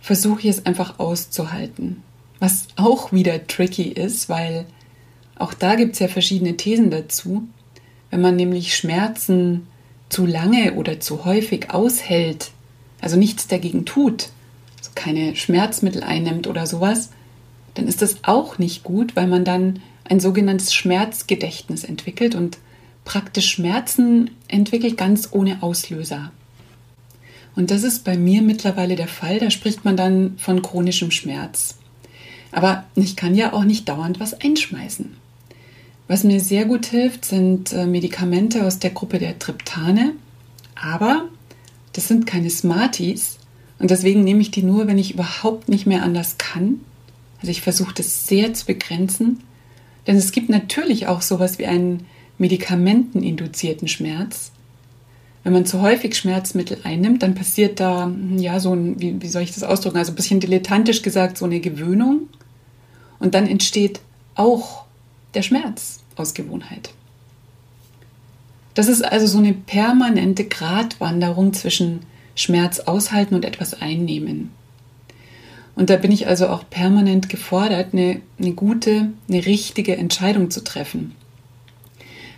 versuche 0.00 0.40
ich 0.40 0.46
es 0.46 0.66
einfach 0.66 0.98
auszuhalten. 0.98 2.02
Was 2.38 2.68
auch 2.76 3.12
wieder 3.12 3.46
tricky 3.48 3.88
ist, 3.88 4.28
weil 4.28 4.64
auch 5.36 5.52
da 5.52 5.74
gibt 5.74 5.94
es 5.94 5.98
ja 5.98 6.08
verschiedene 6.08 6.56
Thesen 6.56 6.90
dazu. 6.90 7.42
Wenn 8.10 8.20
man 8.20 8.36
nämlich 8.36 8.76
Schmerzen 8.76 9.66
zu 10.08 10.24
lange 10.24 10.74
oder 10.74 11.00
zu 11.00 11.24
häufig 11.24 11.70
aushält, 11.70 12.52
also 13.00 13.16
nichts 13.16 13.48
dagegen 13.48 13.84
tut, 13.84 14.28
also 14.78 14.92
keine 14.94 15.36
Schmerzmittel 15.36 16.02
einnimmt 16.02 16.46
oder 16.46 16.66
sowas, 16.66 17.10
dann 17.78 17.86
ist 17.86 18.02
das 18.02 18.16
auch 18.24 18.58
nicht 18.58 18.82
gut, 18.82 19.14
weil 19.14 19.28
man 19.28 19.44
dann 19.44 19.78
ein 20.02 20.18
sogenanntes 20.18 20.74
Schmerzgedächtnis 20.74 21.84
entwickelt 21.84 22.34
und 22.34 22.58
praktisch 23.04 23.48
Schmerzen 23.48 24.32
entwickelt 24.48 24.96
ganz 24.96 25.28
ohne 25.30 25.62
Auslöser. 25.62 26.32
Und 27.54 27.70
das 27.70 27.84
ist 27.84 28.04
bei 28.04 28.16
mir 28.16 28.42
mittlerweile 28.42 28.96
der 28.96 29.06
Fall, 29.06 29.38
da 29.38 29.50
spricht 29.50 29.84
man 29.84 29.96
dann 29.96 30.34
von 30.38 30.60
chronischem 30.60 31.12
Schmerz. 31.12 31.78
Aber 32.50 32.84
ich 32.96 33.14
kann 33.14 33.36
ja 33.36 33.52
auch 33.52 33.64
nicht 33.64 33.88
dauernd 33.88 34.18
was 34.18 34.40
einschmeißen. 34.40 35.16
Was 36.08 36.24
mir 36.24 36.40
sehr 36.40 36.64
gut 36.64 36.86
hilft, 36.86 37.26
sind 37.26 37.72
äh, 37.72 37.86
Medikamente 37.86 38.66
aus 38.66 38.80
der 38.80 38.90
Gruppe 38.90 39.20
der 39.20 39.38
Triptane, 39.38 40.14
aber 40.74 41.26
das 41.92 42.08
sind 42.08 42.26
keine 42.26 42.50
Smarties 42.50 43.38
und 43.78 43.92
deswegen 43.92 44.24
nehme 44.24 44.40
ich 44.40 44.50
die 44.50 44.64
nur, 44.64 44.88
wenn 44.88 44.98
ich 44.98 45.14
überhaupt 45.14 45.68
nicht 45.68 45.86
mehr 45.86 46.02
anders 46.02 46.38
kann. 46.38 46.80
Also 47.40 47.50
ich 47.50 47.62
versuche 47.62 47.94
das 47.94 48.26
sehr 48.26 48.54
zu 48.54 48.66
begrenzen, 48.66 49.40
denn 50.06 50.16
es 50.16 50.32
gibt 50.32 50.48
natürlich 50.48 51.06
auch 51.06 51.22
sowas 51.22 51.58
wie 51.58 51.66
einen 51.66 52.06
medikamenteninduzierten 52.38 53.88
Schmerz. 53.88 54.52
Wenn 55.44 55.52
man 55.52 55.66
zu 55.66 55.80
häufig 55.80 56.16
Schmerzmittel 56.16 56.78
einnimmt, 56.84 57.22
dann 57.22 57.34
passiert 57.34 57.80
da, 57.80 58.12
ja, 58.36 58.58
so 58.60 58.74
ein, 58.74 59.00
wie, 59.00 59.20
wie 59.22 59.28
soll 59.28 59.42
ich 59.42 59.54
das 59.54 59.64
ausdrücken, 59.64 59.98
also 59.98 60.12
ein 60.12 60.16
bisschen 60.16 60.40
dilettantisch 60.40 61.02
gesagt, 61.02 61.38
so 61.38 61.44
eine 61.44 61.60
Gewöhnung. 61.60 62.28
Und 63.18 63.34
dann 63.34 63.46
entsteht 63.46 64.00
auch 64.34 64.84
der 65.34 65.42
Schmerz 65.42 66.00
aus 66.16 66.34
Gewohnheit. 66.34 66.90
Das 68.74 68.88
ist 68.88 69.02
also 69.02 69.26
so 69.26 69.38
eine 69.38 69.52
permanente 69.52 70.44
Gratwanderung 70.44 71.52
zwischen 71.52 72.00
Schmerz 72.34 72.80
aushalten 72.80 73.34
und 73.34 73.44
etwas 73.44 73.74
einnehmen. 73.74 74.50
Und 75.78 75.90
da 75.90 75.96
bin 75.96 76.10
ich 76.10 76.26
also 76.26 76.48
auch 76.48 76.68
permanent 76.68 77.28
gefordert, 77.28 77.90
eine, 77.92 78.20
eine 78.40 78.50
gute, 78.50 79.12
eine 79.28 79.46
richtige 79.46 79.96
Entscheidung 79.96 80.50
zu 80.50 80.64
treffen. 80.64 81.14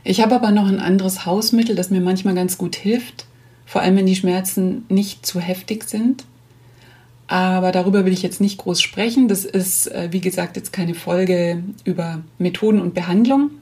Ich 0.05 0.21
habe 0.21 0.35
aber 0.35 0.51
noch 0.51 0.69
ein 0.69 0.79
anderes 0.79 1.25
Hausmittel, 1.25 1.75
das 1.75 1.89
mir 1.89 2.03
manchmal 2.03 2.35
ganz 2.35 2.59
gut 2.59 2.77
hilft, 2.77 3.25
vor 3.65 3.81
allem 3.81 3.97
wenn 3.97 4.05
die 4.05 4.15
Schmerzen 4.15 4.85
nicht 4.91 5.25
zu 5.25 5.41
heftig 5.41 5.85
sind. 5.85 6.27
Aber 7.29 7.73
darüber 7.73 8.05
will 8.05 8.13
ich 8.13 8.21
jetzt 8.21 8.43
nicht 8.43 8.59
groß 8.59 8.83
sprechen. 8.83 9.27
Das 9.27 9.47
ist, 9.47 9.87
äh, 9.87 10.09
wie 10.11 10.21
gesagt, 10.21 10.57
jetzt 10.57 10.75
keine 10.75 10.95
Folge 10.95 11.63
über 11.85 12.21
Methoden 12.37 12.83
und 12.83 12.93
Behandlung. 12.93 13.53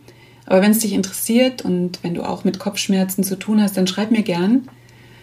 Aber 0.45 0.61
wenn 0.61 0.73
es 0.73 0.81
dich 0.81 0.93
interessiert 0.93 1.65
und 1.65 2.01
wenn 2.03 2.15
du 2.15 2.25
auch 2.25 2.43
mit 2.43 2.59
Kopfschmerzen 2.59 3.23
zu 3.23 3.39
tun 3.39 3.63
hast, 3.63 3.77
dann 3.77 3.87
schreib 3.87 4.11
mir 4.11 4.23
gern. 4.23 4.67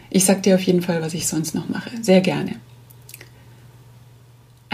Ich 0.10 0.24
sag 0.24 0.44
dir 0.44 0.56
auf 0.56 0.62
jeden 0.62 0.82
Fall, 0.82 1.02
was 1.02 1.14
ich 1.14 1.28
sonst 1.28 1.56
noch 1.56 1.68
mache. 1.68 1.90
Sehr 2.02 2.22
gerne. 2.22 2.54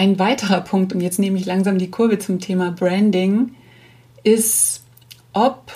Ein 0.01 0.17
weiterer 0.17 0.61
Punkt, 0.61 0.93
und 0.93 1.01
jetzt 1.01 1.19
nehme 1.19 1.37
ich 1.37 1.45
langsam 1.45 1.77
die 1.77 1.91
Kurve 1.91 2.17
zum 2.17 2.39
Thema 2.39 2.71
Branding, 2.71 3.51
ist, 4.23 4.81
ob 5.31 5.71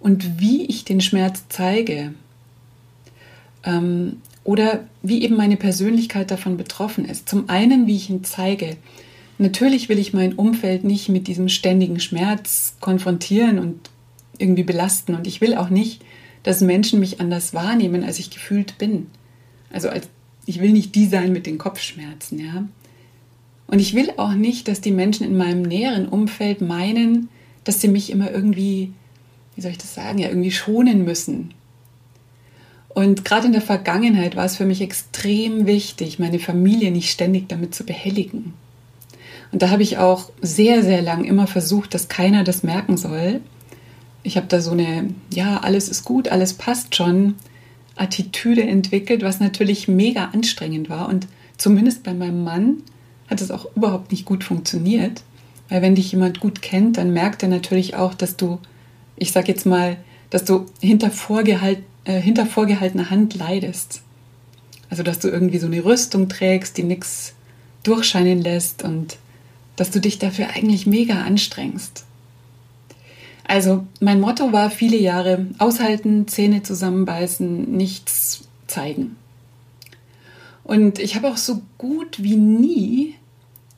und 0.00 0.40
wie 0.40 0.64
ich 0.64 0.84
den 0.84 1.00
Schmerz 1.00 1.44
zeige. 1.50 2.14
Ähm, 3.62 4.16
oder 4.42 4.88
wie 5.02 5.22
eben 5.22 5.36
meine 5.36 5.56
Persönlichkeit 5.56 6.32
davon 6.32 6.56
betroffen 6.56 7.04
ist. 7.04 7.28
Zum 7.28 7.48
einen, 7.48 7.86
wie 7.86 7.94
ich 7.94 8.10
ihn 8.10 8.24
zeige. 8.24 8.76
Natürlich 9.38 9.88
will 9.88 10.00
ich 10.00 10.12
mein 10.12 10.32
Umfeld 10.32 10.82
nicht 10.82 11.08
mit 11.08 11.28
diesem 11.28 11.48
ständigen 11.48 12.00
Schmerz 12.00 12.74
konfrontieren 12.80 13.60
und 13.60 13.88
irgendwie 14.36 14.64
belasten. 14.64 15.14
Und 15.14 15.28
ich 15.28 15.40
will 15.40 15.54
auch 15.54 15.70
nicht, 15.70 16.02
dass 16.42 16.60
Menschen 16.60 16.98
mich 16.98 17.20
anders 17.20 17.54
wahrnehmen, 17.54 18.02
als 18.02 18.18
ich 18.18 18.30
gefühlt 18.30 18.78
bin. 18.78 19.06
Also 19.70 19.90
als, 19.90 20.08
ich 20.44 20.60
will 20.60 20.72
nicht 20.72 20.96
die 20.96 21.06
sein 21.06 21.32
mit 21.32 21.46
den 21.46 21.58
Kopfschmerzen, 21.58 22.40
ja. 22.40 22.64
Und 23.66 23.78
ich 23.78 23.94
will 23.94 24.10
auch 24.16 24.34
nicht, 24.34 24.68
dass 24.68 24.80
die 24.80 24.90
Menschen 24.90 25.26
in 25.26 25.36
meinem 25.36 25.62
näheren 25.62 26.08
Umfeld 26.08 26.60
meinen, 26.60 27.28
dass 27.64 27.80
sie 27.80 27.88
mich 27.88 28.10
immer 28.10 28.30
irgendwie, 28.30 28.92
wie 29.54 29.60
soll 29.60 29.70
ich 29.70 29.78
das 29.78 29.94
sagen, 29.94 30.18
ja, 30.18 30.28
irgendwie 30.28 30.50
schonen 30.50 31.04
müssen. 31.04 31.54
Und 32.90 33.24
gerade 33.24 33.46
in 33.46 33.52
der 33.52 33.62
Vergangenheit 33.62 34.36
war 34.36 34.44
es 34.44 34.56
für 34.56 34.66
mich 34.66 34.80
extrem 34.80 35.66
wichtig, 35.66 36.18
meine 36.18 36.38
Familie 36.38 36.90
nicht 36.92 37.10
ständig 37.10 37.48
damit 37.48 37.74
zu 37.74 37.84
behelligen. 37.84 38.52
Und 39.50 39.62
da 39.62 39.70
habe 39.70 39.82
ich 39.82 39.98
auch 39.98 40.30
sehr, 40.40 40.82
sehr 40.82 41.02
lang 41.02 41.24
immer 41.24 41.46
versucht, 41.46 41.94
dass 41.94 42.08
keiner 42.08 42.44
das 42.44 42.62
merken 42.62 42.96
soll 42.96 43.40
ich 44.24 44.36
habe 44.36 44.48
da 44.48 44.60
so 44.60 44.72
eine, 44.72 45.10
ja, 45.32 45.58
alles 45.58 45.88
ist 45.88 46.04
gut, 46.04 46.28
alles 46.28 46.54
passt 46.54 46.96
schon, 46.96 47.36
Attitüde 47.94 48.62
entwickelt, 48.62 49.22
was 49.22 49.38
natürlich 49.38 49.86
mega 49.86 50.30
anstrengend 50.32 50.88
war. 50.88 51.08
Und 51.08 51.28
zumindest 51.58 52.02
bei 52.02 52.14
meinem 52.14 52.42
Mann 52.42 52.78
hat 53.28 53.40
es 53.40 53.50
auch 53.50 53.66
überhaupt 53.74 54.10
nicht 54.10 54.24
gut 54.24 54.44
funktioniert. 54.44 55.22
Weil 55.68 55.82
wenn 55.82 55.94
dich 55.94 56.12
jemand 56.12 56.40
gut 56.40 56.62
kennt, 56.62 56.98
dann 56.98 57.12
merkt 57.12 57.42
er 57.42 57.48
natürlich 57.48 57.96
auch, 57.96 58.14
dass 58.14 58.36
du, 58.36 58.58
ich 59.16 59.32
sag 59.32 59.48
jetzt 59.48 59.66
mal, 59.66 59.96
dass 60.30 60.44
du 60.44 60.66
hinter, 60.80 61.10
vorgehalt, 61.10 61.78
äh, 62.04 62.20
hinter 62.20 62.46
vorgehaltener 62.46 63.10
Hand 63.10 63.34
leidest. 63.34 64.02
Also 64.90 65.02
dass 65.02 65.18
du 65.18 65.28
irgendwie 65.28 65.58
so 65.58 65.66
eine 65.66 65.84
Rüstung 65.84 66.28
trägst, 66.28 66.76
die 66.76 66.82
nichts 66.82 67.34
durchscheinen 67.82 68.42
lässt 68.42 68.84
und 68.84 69.16
dass 69.76 69.90
du 69.90 70.00
dich 70.00 70.18
dafür 70.18 70.48
eigentlich 70.54 70.86
mega 70.86 71.22
anstrengst. 71.22 72.04
Also 73.46 73.86
mein 74.00 74.20
Motto 74.20 74.52
war 74.52 74.70
viele 74.70 74.96
Jahre 74.96 75.46
aushalten, 75.58 76.28
Zähne 76.28 76.62
zusammenbeißen, 76.62 77.70
nichts 77.76 78.48
zeigen. 78.66 79.16
Und 80.64 80.98
ich 80.98 81.14
habe 81.14 81.28
auch 81.28 81.36
so 81.36 81.60
gut 81.78 82.22
wie 82.22 82.36
nie 82.36 83.14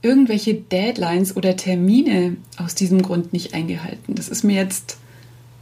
irgendwelche 0.02 0.54
Deadlines 0.54 1.36
oder 1.36 1.56
Termine 1.56 2.36
aus 2.58 2.74
diesem 2.74 3.02
Grund 3.02 3.32
nicht 3.32 3.54
eingehalten. 3.54 4.14
Das 4.14 4.28
ist 4.28 4.44
mir 4.44 4.54
jetzt 4.54 4.98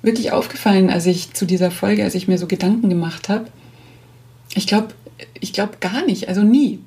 wirklich 0.02 0.32
aufgefallen, 0.32 0.90
als 0.90 1.06
ich 1.06 1.32
zu 1.32 1.46
dieser 1.46 1.70
Folge, 1.70 2.04
als 2.04 2.14
ich 2.14 2.28
mir 2.28 2.36
so 2.38 2.46
Gedanken 2.46 2.90
gemacht 2.90 3.30
habe. 3.30 3.46
Ich 4.54 4.66
glaube, 4.66 4.88
ich 5.40 5.52
glaube 5.54 5.78
gar 5.80 6.04
nicht, 6.04 6.28
also 6.28 6.42
nie. 6.42 6.80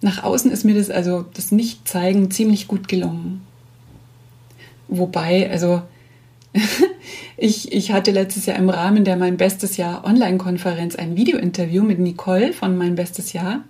Nach 0.00 0.24
außen 0.24 0.50
ist 0.50 0.64
mir 0.64 0.74
das, 0.74 0.90
also 0.90 1.24
das 1.34 1.52
Nicht-Zeigen 1.52 2.30
ziemlich 2.30 2.66
gut 2.66 2.88
gelungen. 2.88 3.42
Wobei, 4.88 5.48
also 5.50 5.82
ich, 7.40 7.72
ich 7.72 7.90
hatte 7.90 8.10
letztes 8.10 8.44
Jahr 8.44 8.58
im 8.58 8.68
Rahmen 8.68 9.04
der 9.04 9.16
Mein 9.16 9.38
Bestes 9.38 9.78
Jahr 9.78 10.04
Online-Konferenz 10.04 10.94
ein 10.94 11.16
Video-Interview 11.16 11.82
mit 11.82 11.98
Nicole 11.98 12.52
von 12.52 12.76
Mein 12.76 12.96
Bestes 12.96 13.32
Jahr. 13.32 13.64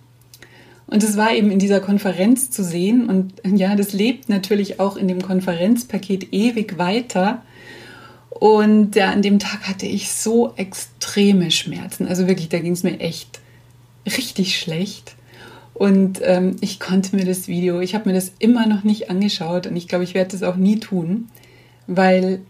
Und 0.88 1.04
es 1.04 1.16
war 1.16 1.32
eben 1.32 1.52
in 1.52 1.60
dieser 1.60 1.78
Konferenz 1.78 2.50
zu 2.50 2.64
sehen. 2.64 3.08
Und 3.08 3.34
ja, 3.44 3.76
das 3.76 3.92
lebt 3.92 4.28
natürlich 4.28 4.80
auch 4.80 4.96
in 4.96 5.06
dem 5.06 5.22
Konferenzpaket 5.22 6.32
ewig 6.32 6.78
weiter. 6.78 7.42
Und 8.28 8.96
ja, 8.96 9.10
an 9.10 9.22
dem 9.22 9.38
Tag 9.38 9.68
hatte 9.68 9.86
ich 9.86 10.10
so 10.10 10.52
extreme 10.56 11.52
Schmerzen. 11.52 12.08
Also 12.08 12.26
wirklich, 12.26 12.48
da 12.48 12.58
ging 12.58 12.72
es 12.72 12.82
mir 12.82 12.98
echt 12.98 13.38
richtig 14.04 14.58
schlecht. 14.58 15.14
Und 15.74 16.20
ähm, 16.24 16.56
ich 16.60 16.80
konnte 16.80 17.14
mir 17.14 17.24
das 17.24 17.46
Video, 17.46 17.78
ich 17.78 17.94
habe 17.94 18.08
mir 18.08 18.16
das 18.16 18.32
immer 18.40 18.66
noch 18.66 18.82
nicht 18.82 19.10
angeschaut 19.10 19.68
und 19.68 19.76
ich 19.76 19.86
glaube, 19.86 20.02
ich 20.02 20.14
werde 20.14 20.32
das 20.32 20.42
auch 20.42 20.56
nie 20.56 20.80
tun, 20.80 21.28
weil 21.86 22.40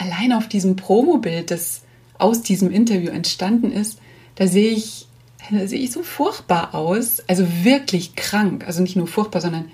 allein 0.00 0.32
auf 0.32 0.48
diesem 0.48 0.76
Promobild, 0.76 1.50
das 1.50 1.82
aus 2.18 2.42
diesem 2.42 2.70
Interview 2.70 3.10
entstanden 3.10 3.70
ist, 3.70 3.98
da 4.34 4.46
sehe 4.46 4.72
ich, 4.72 5.06
da 5.50 5.66
sehe 5.66 5.80
ich 5.80 5.92
so 5.92 6.02
furchtbar 6.02 6.74
aus, 6.74 7.20
also 7.28 7.46
wirklich 7.62 8.16
krank, 8.16 8.66
also 8.66 8.82
nicht 8.82 8.96
nur 8.96 9.06
furchtbar, 9.06 9.40
sondern 9.40 9.70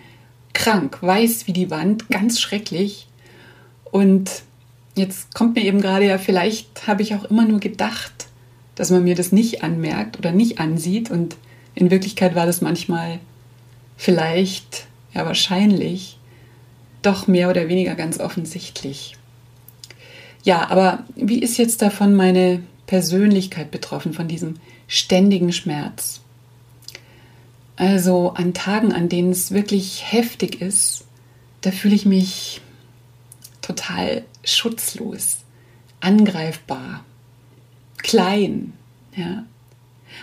krank, 0.53 0.99
weiß 1.01 1.47
wie 1.47 1.53
die 1.53 1.71
Wand, 1.71 2.09
ganz 2.09 2.41
schrecklich. 2.41 3.09
Und 3.85 4.43
jetzt 4.97 5.35
kommt 5.35 5.55
mir 5.55 5.63
eben 5.63 5.81
gerade 5.81 6.07
ja, 6.07 6.19
vielleicht 6.19 6.87
habe 6.87 7.03
ich 7.03 7.15
auch 7.15 7.25
immer 7.25 7.45
nur 7.45 7.61
gedacht, 7.61 8.27
dass 8.75 8.91
man 8.91 9.05
mir 9.05 9.15
das 9.15 9.33
nicht 9.33 9.63
anmerkt 9.63 10.19
oder 10.19 10.33
nicht 10.33 10.59
ansieht. 10.59 11.11
Und 11.11 11.37
in 11.75 11.91
Wirklichkeit 11.91 12.35
war 12.35 12.47
das 12.47 12.61
manchmal 12.61 13.21
vielleicht, 13.97 14.87
ja 15.15 15.25
wahrscheinlich, 15.25 16.19
doch 17.03 17.27
mehr 17.27 17.49
oder 17.49 17.69
weniger 17.69 17.95
ganz 17.95 18.19
offensichtlich. 18.19 19.17
Ja, 20.47 20.71
aber 20.71 21.03
wie 21.17 21.41
ist 21.41 21.57
jetzt 21.59 21.83
davon 21.83 22.15
meine 22.15 22.63
Persönlichkeit 22.87 23.73
betroffen, 23.73 24.13
von 24.13 24.29
diesem 24.29 24.61
ständigen 24.87 25.53
Schmerz? 25.53 26.21
Also 27.75 28.31
an 28.31 28.55
Tagen, 28.55 28.93
an 28.93 29.09
denen 29.09 29.33
es 29.33 29.51
wirklich 29.51 30.05
heftig 30.13 30.63
ist, 30.63 31.05
da 31.63 31.73
fühle 31.73 31.97
ich 31.97 32.07
mich 32.07 32.61
total 33.61 34.23
schutzlos, 34.45 35.39
angreifbar, 35.99 37.05
klein, 37.99 38.73
ja. 39.17 39.45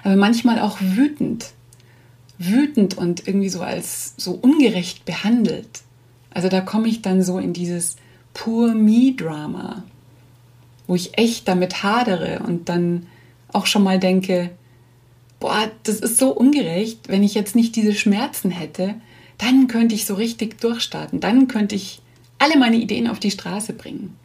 Aber 0.06 0.16
manchmal 0.16 0.60
auch 0.60 0.78
wütend, 0.80 1.48
wütend 2.38 2.98
und 2.98 3.28
irgendwie 3.28 3.50
so 3.50 3.62
als 3.62 4.14
so 4.16 4.32
ungerecht 4.32 5.04
behandelt. 5.04 5.82
Also 6.30 6.48
da 6.48 6.62
komme 6.62 6.88
ich 6.88 7.02
dann 7.02 7.24
so 7.24 7.40
in 7.40 7.52
dieses 7.52 7.98
Poor 8.34 8.74
Me 8.74 9.14
Drama 9.18 9.84
wo 10.94 10.96
ich 10.96 11.18
echt 11.18 11.48
damit 11.48 11.82
hadere 11.82 12.44
und 12.46 12.70
dann 12.70 13.08
auch 13.52 13.66
schon 13.66 13.82
mal 13.82 13.98
denke, 13.98 14.52
boah, 15.40 15.72
das 15.82 15.96
ist 15.96 16.20
so 16.20 16.30
ungerecht, 16.30 17.08
wenn 17.08 17.24
ich 17.24 17.34
jetzt 17.34 17.56
nicht 17.56 17.76
diese 17.76 17.96
Schmerzen 17.96 18.52
hätte, 18.52 18.94
dann 19.40 19.68
könnte 19.68 19.96
ich 19.96 20.06
so 20.06 20.14
richtig 20.14 20.62
durchstarten, 20.62 21.20
dann 21.20 21.48
könnte 21.48 21.74
ich 21.74 22.04
alle 22.38 22.60
meine 22.60 22.76
Ideen 22.76 23.08
auf 23.08 23.18
die 23.18 23.32
Straße 23.32 23.74
bringen. 23.74 24.16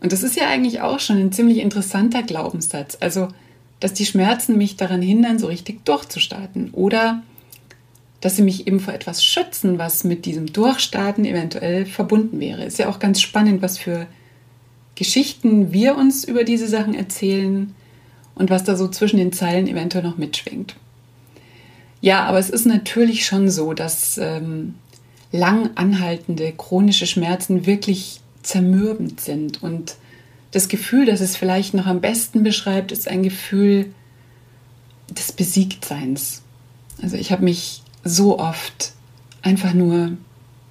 Und 0.00 0.10
das 0.10 0.24
ist 0.24 0.34
ja 0.34 0.48
eigentlich 0.48 0.80
auch 0.80 0.98
schon 0.98 1.18
ein 1.18 1.30
ziemlich 1.30 1.58
interessanter 1.58 2.24
Glaubenssatz, 2.24 2.98
also 2.98 3.28
dass 3.78 3.94
die 3.94 4.06
Schmerzen 4.06 4.58
mich 4.58 4.76
daran 4.76 5.00
hindern, 5.00 5.38
so 5.38 5.46
richtig 5.46 5.84
durchzustarten 5.84 6.70
oder 6.72 7.22
dass 8.20 8.34
sie 8.34 8.42
mich 8.42 8.66
eben 8.66 8.80
vor 8.80 8.94
etwas 8.94 9.24
schützen, 9.24 9.78
was 9.78 10.02
mit 10.02 10.26
diesem 10.26 10.52
Durchstarten 10.52 11.24
eventuell 11.24 11.86
verbunden 11.86 12.40
wäre. 12.40 12.64
Ist 12.64 12.80
ja 12.80 12.88
auch 12.88 12.98
ganz 12.98 13.20
spannend, 13.20 13.62
was 13.62 13.78
für 13.78 14.08
Geschichten 14.98 15.72
wir 15.72 15.96
uns 15.96 16.24
über 16.24 16.42
diese 16.42 16.66
Sachen 16.66 16.92
erzählen 16.92 17.72
und 18.34 18.50
was 18.50 18.64
da 18.64 18.74
so 18.74 18.88
zwischen 18.88 19.18
den 19.18 19.32
Zeilen 19.32 19.68
eventuell 19.68 20.02
noch 20.02 20.18
mitschwingt. 20.18 20.74
Ja, 22.00 22.24
aber 22.24 22.40
es 22.40 22.50
ist 22.50 22.66
natürlich 22.66 23.24
schon 23.24 23.48
so, 23.48 23.74
dass 23.74 24.18
ähm, 24.18 24.74
lang 25.30 25.70
anhaltende 25.76 26.50
chronische 26.50 27.06
Schmerzen 27.06 27.64
wirklich 27.64 28.18
zermürbend 28.42 29.20
sind. 29.20 29.62
Und 29.62 29.94
das 30.50 30.66
Gefühl, 30.66 31.06
das 31.06 31.20
es 31.20 31.36
vielleicht 31.36 31.74
noch 31.74 31.86
am 31.86 32.00
besten 32.00 32.42
beschreibt, 32.42 32.90
ist 32.90 33.06
ein 33.06 33.22
Gefühl 33.22 33.94
des 35.10 35.30
Besiegtseins. 35.30 36.42
Also 37.00 37.16
ich 37.16 37.30
habe 37.30 37.44
mich 37.44 37.82
so 38.02 38.40
oft 38.40 38.94
einfach 39.42 39.74
nur 39.74 40.16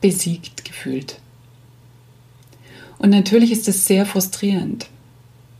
besiegt 0.01 0.65
gefühlt. 0.65 1.21
Und 2.99 3.10
natürlich 3.10 3.51
ist 3.51 3.67
es 3.67 3.86
sehr 3.86 4.05
frustrierend, 4.05 4.88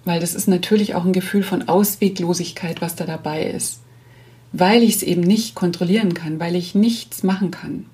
weil 0.06 0.20
das 0.20 0.34
ist 0.34 0.48
natürlich 0.48 0.96
auch 0.96 1.06
ein 1.06 1.14
Gefühl 1.14 1.44
von 1.44 1.68
Ausweglosigkeit, 1.68 2.82
was 2.82 2.96
da 2.96 3.06
dabei 3.06 3.46
ist, 3.46 3.82
weil 4.52 4.84
ich 4.84 4.96
es 4.96 5.04
eben 5.04 5.22
nicht 5.22 5.54
kontrollieren 5.54 6.14
kann, 6.14 6.40
weil 6.40 6.56
ich 6.56 6.74
nichts 6.74 7.24
machen 7.24 7.52
kann. 7.52 7.86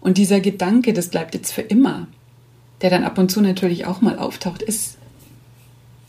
Und 0.00 0.18
dieser 0.18 0.40
Gedanke, 0.40 0.92
das 0.92 1.08
bleibt 1.08 1.34
jetzt 1.34 1.52
für 1.52 1.62
immer, 1.62 2.08
der 2.80 2.90
dann 2.90 3.04
ab 3.04 3.18
und 3.18 3.30
zu 3.30 3.40
natürlich 3.40 3.86
auch 3.86 4.00
mal 4.00 4.18
auftaucht, 4.18 4.62
ist, 4.62 4.98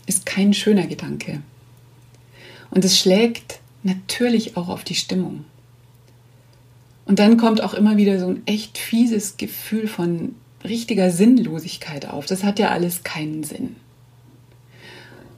ist 0.06 0.26
kein 0.26 0.52
schöner 0.52 0.86
Gedanke. 0.86 1.40
Und 2.70 2.84
es 2.84 2.98
schlägt 2.98 3.60
natürlich 3.84 4.56
auch 4.56 4.68
auf 4.68 4.82
die 4.82 4.96
Stimmung. 4.96 5.44
Und 7.06 7.18
dann 7.18 7.36
kommt 7.36 7.62
auch 7.62 7.74
immer 7.74 7.96
wieder 7.96 8.18
so 8.18 8.28
ein 8.28 8.42
echt 8.46 8.78
fieses 8.78 9.36
Gefühl 9.36 9.86
von 9.86 10.34
richtiger 10.64 11.10
Sinnlosigkeit 11.10 12.08
auf. 12.08 12.26
Das 12.26 12.42
hat 12.42 12.58
ja 12.58 12.70
alles 12.70 13.04
keinen 13.04 13.44
Sinn. 13.44 13.76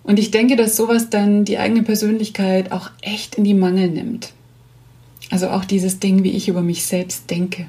Und 0.03 0.19
ich 0.19 0.31
denke, 0.31 0.55
dass 0.55 0.77
sowas 0.77 1.11
dann 1.11 1.45
die 1.45 1.59
eigene 1.59 1.83
Persönlichkeit 1.83 2.71
auch 2.71 2.91
echt 3.03 3.35
in 3.35 3.45
die 3.45 3.55
Mangel 3.55 3.89
nimmt. 3.89 4.33
Also 5.31 5.49
auch 5.49 5.65
dieses 5.65 5.99
Ding, 5.99 6.23
wie 6.23 6.31
ich 6.31 6.49
über 6.49 6.63
mich 6.63 6.87
selbst 6.87 7.29
denke. 7.29 7.67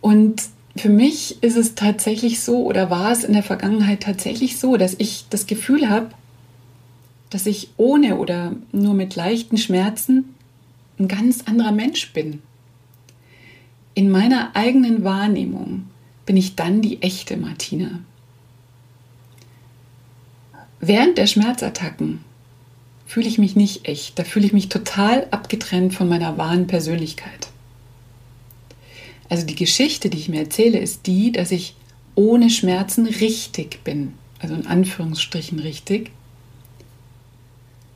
Und 0.00 0.42
für 0.76 0.88
mich 0.88 1.42
ist 1.42 1.56
es 1.56 1.76
tatsächlich 1.76 2.40
so 2.40 2.64
oder 2.64 2.90
war 2.90 3.12
es 3.12 3.22
in 3.22 3.32
der 3.32 3.44
Vergangenheit 3.44 4.02
tatsächlich 4.02 4.58
so, 4.58 4.76
dass 4.76 4.96
ich 4.98 5.26
das 5.30 5.46
Gefühl 5.46 5.88
habe, 5.88 6.10
dass 7.30 7.46
ich 7.46 7.70
ohne 7.76 8.16
oder 8.16 8.56
nur 8.72 8.94
mit 8.94 9.14
leichten 9.14 9.56
Schmerzen 9.56 10.34
ein 10.98 11.06
ganz 11.06 11.42
anderer 11.46 11.72
Mensch 11.72 12.12
bin 12.12 12.42
in 13.94 14.10
meiner 14.10 14.54
eigenen 14.54 15.04
Wahrnehmung 15.04 15.86
bin 16.26 16.36
ich 16.36 16.56
dann 16.56 16.82
die 16.82 17.02
echte 17.02 17.36
Martina. 17.36 18.00
Während 20.80 21.16
der 21.16 21.26
Schmerzattacken 21.26 22.20
fühle 23.06 23.28
ich 23.28 23.38
mich 23.38 23.56
nicht 23.56 23.86
echt, 23.86 24.18
da 24.18 24.24
fühle 24.24 24.46
ich 24.46 24.52
mich 24.52 24.68
total 24.68 25.26
abgetrennt 25.30 25.94
von 25.94 26.08
meiner 26.08 26.36
wahren 26.36 26.66
Persönlichkeit. 26.66 27.48
Also 29.28 29.46
die 29.46 29.54
Geschichte, 29.54 30.10
die 30.10 30.18
ich 30.18 30.28
mir 30.28 30.40
erzähle, 30.40 30.78
ist 30.78 31.06
die, 31.06 31.32
dass 31.32 31.50
ich 31.50 31.76
ohne 32.14 32.50
Schmerzen 32.50 33.06
richtig 33.06 33.82
bin, 33.84 34.14
also 34.40 34.54
in 34.54 34.66
Anführungsstrichen 34.66 35.58
richtig. 35.58 36.10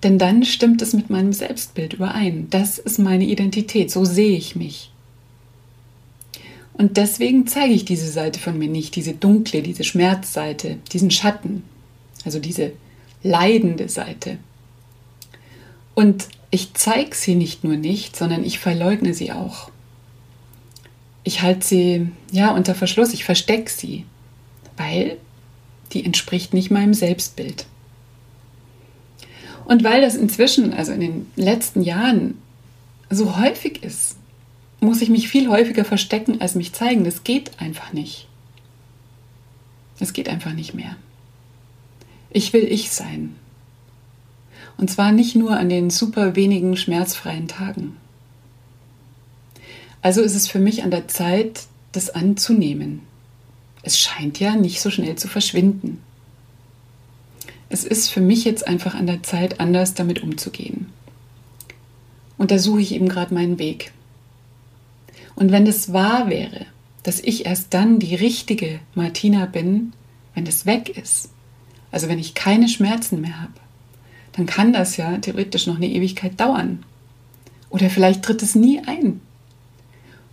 Denn 0.02 0.18
dann 0.18 0.44
stimmt 0.44 0.80
es 0.80 0.92
mit 0.92 1.10
meinem 1.10 1.32
Selbstbild 1.32 1.94
überein. 1.94 2.46
Das 2.50 2.78
ist 2.78 2.98
meine 2.98 3.24
Identität, 3.24 3.90
so 3.90 4.04
sehe 4.04 4.36
ich 4.36 4.54
mich. 4.54 4.90
Und 6.78 6.96
deswegen 6.96 7.48
zeige 7.48 7.74
ich 7.74 7.84
diese 7.84 8.08
Seite 8.08 8.38
von 8.38 8.56
mir 8.56 8.68
nicht, 8.68 8.94
diese 8.94 9.12
dunkle, 9.12 9.62
diese 9.62 9.82
Schmerzseite, 9.82 10.78
diesen 10.92 11.10
Schatten, 11.10 11.64
also 12.24 12.38
diese 12.38 12.72
leidende 13.24 13.88
Seite. 13.88 14.38
Und 15.96 16.28
ich 16.52 16.74
zeige 16.74 17.16
sie 17.16 17.34
nicht 17.34 17.64
nur 17.64 17.76
nicht, 17.76 18.14
sondern 18.14 18.44
ich 18.44 18.60
verleugne 18.60 19.12
sie 19.12 19.32
auch. 19.32 19.72
Ich 21.24 21.42
halte 21.42 21.66
sie 21.66 22.08
ja 22.30 22.54
unter 22.54 22.76
Verschluss, 22.76 23.12
ich 23.12 23.24
verstecke 23.24 23.70
sie, 23.70 24.06
weil 24.76 25.16
die 25.92 26.04
entspricht 26.04 26.54
nicht 26.54 26.70
meinem 26.70 26.94
Selbstbild. 26.94 27.66
Und 29.64 29.82
weil 29.82 30.00
das 30.00 30.14
inzwischen, 30.14 30.72
also 30.72 30.92
in 30.92 31.00
den 31.00 31.26
letzten 31.34 31.82
Jahren, 31.82 32.38
so 33.10 33.36
häufig 33.36 33.82
ist, 33.82 34.17
muss 34.80 35.02
ich 35.02 35.08
mich 35.08 35.28
viel 35.28 35.48
häufiger 35.48 35.84
verstecken, 35.84 36.40
als 36.40 36.54
mich 36.54 36.72
zeigen. 36.72 37.04
Das 37.04 37.24
geht 37.24 37.60
einfach 37.60 37.92
nicht. 37.92 38.28
Es 39.98 40.12
geht 40.12 40.28
einfach 40.28 40.52
nicht 40.52 40.74
mehr. 40.74 40.96
Ich 42.30 42.52
will 42.52 42.64
ich 42.64 42.90
sein. 42.90 43.34
Und 44.76 44.90
zwar 44.90 45.10
nicht 45.10 45.34
nur 45.34 45.56
an 45.56 45.68
den 45.68 45.90
super 45.90 46.36
wenigen 46.36 46.76
schmerzfreien 46.76 47.48
Tagen. 47.48 47.96
Also 50.02 50.22
ist 50.22 50.36
es 50.36 50.46
für 50.46 50.60
mich 50.60 50.84
an 50.84 50.92
der 50.92 51.08
Zeit, 51.08 51.62
das 51.92 52.10
anzunehmen. 52.10 53.00
es 53.82 53.98
scheint 53.98 54.38
ja 54.38 54.54
nicht 54.54 54.80
so 54.80 54.90
schnell 54.90 55.16
zu 55.16 55.28
verschwinden. 55.28 56.02
Es 57.70 57.84
ist 57.84 58.10
für 58.10 58.20
mich 58.20 58.44
jetzt 58.44 58.66
einfach 58.66 58.94
an 58.94 59.06
der 59.06 59.22
Zeit, 59.22 59.60
anders 59.60 59.94
damit 59.94 60.22
umzugehen. 60.22 60.92
Und 62.36 62.50
da 62.50 62.58
suche 62.58 62.80
ich 62.80 62.92
eben 62.92 63.08
gerade 63.08 63.34
meinen 63.34 63.58
Weg. 63.58 63.92
Und 65.38 65.52
wenn 65.52 65.68
es 65.68 65.92
wahr 65.92 66.28
wäre, 66.28 66.66
dass 67.04 67.20
ich 67.20 67.46
erst 67.46 67.72
dann 67.72 68.00
die 68.00 68.16
richtige 68.16 68.80
Martina 68.96 69.46
bin, 69.46 69.92
wenn 70.34 70.48
es 70.48 70.66
weg 70.66 70.88
ist, 70.98 71.30
also 71.92 72.08
wenn 72.08 72.18
ich 72.18 72.34
keine 72.34 72.68
Schmerzen 72.68 73.20
mehr 73.20 73.40
habe, 73.40 73.52
dann 74.32 74.46
kann 74.46 74.72
das 74.72 74.96
ja 74.96 75.16
theoretisch 75.18 75.68
noch 75.68 75.76
eine 75.76 75.86
Ewigkeit 75.86 76.40
dauern. 76.40 76.84
Oder 77.70 77.88
vielleicht 77.88 78.24
tritt 78.24 78.42
es 78.42 78.56
nie 78.56 78.80
ein. 78.84 79.20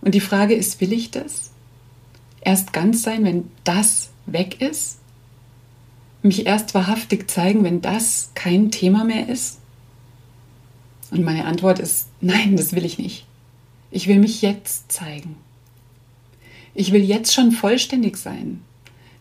Und 0.00 0.16
die 0.16 0.20
Frage 0.20 0.54
ist, 0.54 0.80
will 0.80 0.92
ich 0.92 1.12
das? 1.12 1.52
Erst 2.40 2.72
ganz 2.72 3.04
sein, 3.04 3.22
wenn 3.22 3.48
das 3.62 4.10
weg 4.26 4.60
ist? 4.60 4.98
Mich 6.22 6.46
erst 6.46 6.74
wahrhaftig 6.74 7.30
zeigen, 7.30 7.62
wenn 7.62 7.80
das 7.80 8.32
kein 8.34 8.72
Thema 8.72 9.04
mehr 9.04 9.28
ist? 9.28 9.60
Und 11.12 11.22
meine 11.22 11.44
Antwort 11.44 11.78
ist, 11.78 12.08
nein, 12.20 12.56
das 12.56 12.72
will 12.72 12.84
ich 12.84 12.98
nicht. 12.98 13.24
Ich 13.96 14.08
will 14.08 14.18
mich 14.18 14.42
jetzt 14.42 14.92
zeigen. 14.92 15.36
Ich 16.74 16.92
will 16.92 17.02
jetzt 17.02 17.32
schon 17.32 17.50
vollständig 17.50 18.18
sein. 18.18 18.60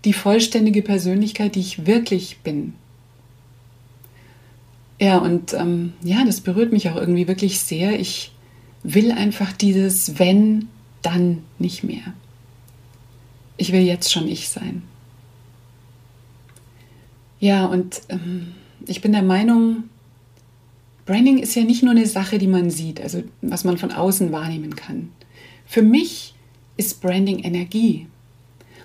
Die 0.03 0.11
vollständige 0.11 0.81
Persönlichkeit, 0.81 1.55
die 1.55 1.61
ich 1.61 1.85
wirklich 1.85 2.39
bin. 2.39 2.73
Ja, 4.99 5.19
und 5.19 5.53
ähm, 5.53 5.93
ja, 6.03 6.25
das 6.25 6.41
berührt 6.41 6.73
mich 6.73 6.89
auch 6.89 6.97
irgendwie 6.97 7.29
wirklich 7.29 7.61
sehr. 7.61 7.97
Ich 7.97 8.33
will 8.83 9.13
einfach 9.13 9.53
dieses 9.53 10.19
wenn, 10.19 10.67
dann 11.01 11.43
nicht 11.57 11.85
mehr. 11.85 12.13
Ich 13.55 13.71
will 13.71 13.79
jetzt 13.79 14.11
schon 14.11 14.27
ich 14.27 14.49
sein. 14.49 14.83
Ja, 17.39 17.63
und 17.63 18.01
ähm, 18.09 18.55
ich 18.87 18.99
bin 18.99 19.13
der 19.13 19.23
Meinung, 19.23 19.85
Branding 21.05 21.37
ist 21.37 21.55
ja 21.55 21.63
nicht 21.63 21.83
nur 21.83 21.91
eine 21.91 22.07
Sache, 22.07 22.39
die 22.39 22.47
man 22.47 22.71
sieht, 22.71 22.99
also 22.99 23.23
was 23.41 23.63
man 23.63 23.77
von 23.77 23.91
außen 23.91 24.31
wahrnehmen 24.31 24.75
kann. 24.75 25.11
Für 25.65 25.83
mich 25.83 26.33
ist 26.77 27.01
Branding 27.01 27.39
Energie. 27.39 28.07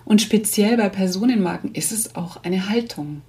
Und 0.05 0.21
speziell 0.21 0.77
bei 0.77 0.89
Personenmarken 0.89 1.75
ist 1.75 1.93
es 1.93 2.15
auch 2.17 2.43
eine 2.43 2.69
Haltung. 2.69 3.23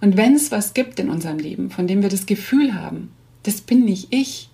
Und 0.00 0.16
wenn 0.16 0.34
es 0.34 0.50
was 0.50 0.74
gibt 0.74 0.98
in 1.00 1.08
unserem 1.08 1.38
Leben, 1.38 1.70
von 1.70 1.86
dem 1.86 2.02
wir 2.02 2.08
das 2.08 2.26
Gefühl 2.26 2.74
haben, 2.74 3.10
das 3.42 3.60
bin 3.60 3.84
nicht 3.84 4.08
ich, 4.10 4.48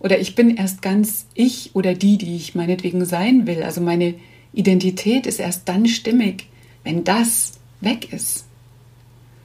oder 0.00 0.20
ich 0.20 0.34
bin 0.34 0.56
erst 0.56 0.82
ganz 0.82 1.26
ich 1.34 1.74
oder 1.74 1.94
die, 1.94 2.18
die 2.18 2.36
ich 2.36 2.54
meinetwegen 2.54 3.04
sein 3.04 3.46
will, 3.46 3.62
also 3.62 3.80
meine 3.80 4.14
Identität 4.52 5.26
ist 5.26 5.40
erst 5.40 5.68
dann 5.68 5.86
stimmig, 5.86 6.46
wenn 6.84 7.04
das 7.04 7.58
weg 7.80 8.12
ist, 8.12 8.46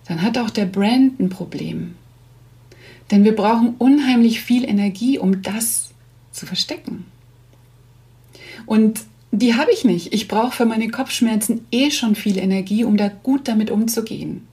dann 0.08 0.22
hat 0.22 0.38
auch 0.38 0.50
der 0.50 0.66
Brand 0.66 1.20
ein 1.20 1.30
Problem. 1.30 1.96
Denn 3.14 3.24
wir 3.24 3.36
brauchen 3.36 3.76
unheimlich 3.78 4.42
viel 4.42 4.68
Energie, 4.68 5.20
um 5.20 5.44
das 5.44 5.92
zu 6.32 6.48
verstecken. 6.48 7.06
Und 8.66 9.02
die 9.32 9.54
habe 9.54 9.72
ich 9.72 9.86
nicht. 9.86 10.16
Ich 10.16 10.28
brauche 10.28 10.52
für 10.52 10.66
meine 10.66 10.90
Kopfschmerzen 10.90 11.64
eh 11.70 11.92
schon 11.92 12.16
viel 12.16 12.40
Energie, 12.40 12.84
um 12.84 12.98
da 12.98 13.10
gut 13.10 13.48
damit 13.48 13.70
umzugehen, 13.70 14.48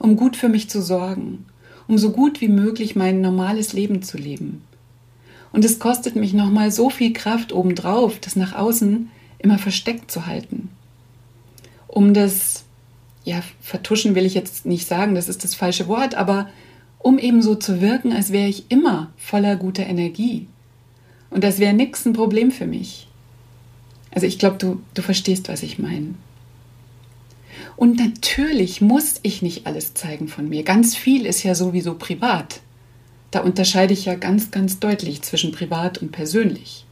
um 0.00 0.16
gut 0.16 0.34
für 0.34 0.48
mich 0.48 0.68
zu 0.68 0.82
sorgen, 0.82 1.46
um 1.86 1.96
so 1.96 2.10
gut 2.10 2.40
wie 2.40 2.48
möglich 2.48 2.96
mein 2.96 3.20
normales 3.20 3.72
Leben 3.72 4.02
zu 4.02 4.18
leben. 4.18 4.64
Und 5.52 5.64
es 5.64 5.78
kostet 5.78 6.16
mich 6.16 6.32
nochmal 6.32 6.72
so 6.72 6.90
viel 6.90 7.12
Kraft 7.12 7.52
obendrauf, 7.52 8.18
das 8.18 8.34
nach 8.34 8.52
außen 8.52 9.10
immer 9.38 9.58
versteckt 9.58 10.10
zu 10.10 10.26
halten. 10.26 10.70
Um 11.86 12.14
das, 12.14 12.64
ja, 13.22 13.44
vertuschen 13.60 14.16
will 14.16 14.26
ich 14.26 14.34
jetzt 14.34 14.66
nicht 14.66 14.88
sagen, 14.88 15.14
das 15.14 15.28
ist 15.28 15.44
das 15.44 15.54
falsche 15.54 15.86
Wort, 15.86 16.16
aber 16.16 16.48
um 17.02 17.18
eben 17.18 17.42
so 17.42 17.54
zu 17.54 17.80
wirken, 17.80 18.12
als 18.12 18.32
wäre 18.32 18.48
ich 18.48 18.70
immer 18.70 19.12
voller 19.16 19.56
guter 19.56 19.86
Energie. 19.86 20.46
Und 21.30 21.44
das 21.44 21.58
wäre 21.58 21.72
nix 21.72 22.06
ein 22.06 22.12
Problem 22.12 22.50
für 22.50 22.66
mich. 22.66 23.08
Also 24.10 24.26
ich 24.26 24.38
glaube, 24.38 24.58
du, 24.58 24.82
du 24.94 25.02
verstehst, 25.02 25.48
was 25.48 25.62
ich 25.62 25.78
meine. 25.78 26.14
Und 27.76 27.98
natürlich 27.98 28.80
muss 28.80 29.20
ich 29.22 29.42
nicht 29.42 29.66
alles 29.66 29.94
zeigen 29.94 30.28
von 30.28 30.48
mir. 30.48 30.62
Ganz 30.62 30.94
viel 30.94 31.26
ist 31.26 31.42
ja 31.42 31.54
sowieso 31.54 31.94
privat. 31.94 32.60
Da 33.30 33.40
unterscheide 33.40 33.94
ich 33.94 34.04
ja 34.04 34.14
ganz, 34.14 34.50
ganz 34.50 34.78
deutlich 34.78 35.22
zwischen 35.22 35.52
privat 35.52 35.98
und 35.98 36.12
persönlich. 36.12 36.84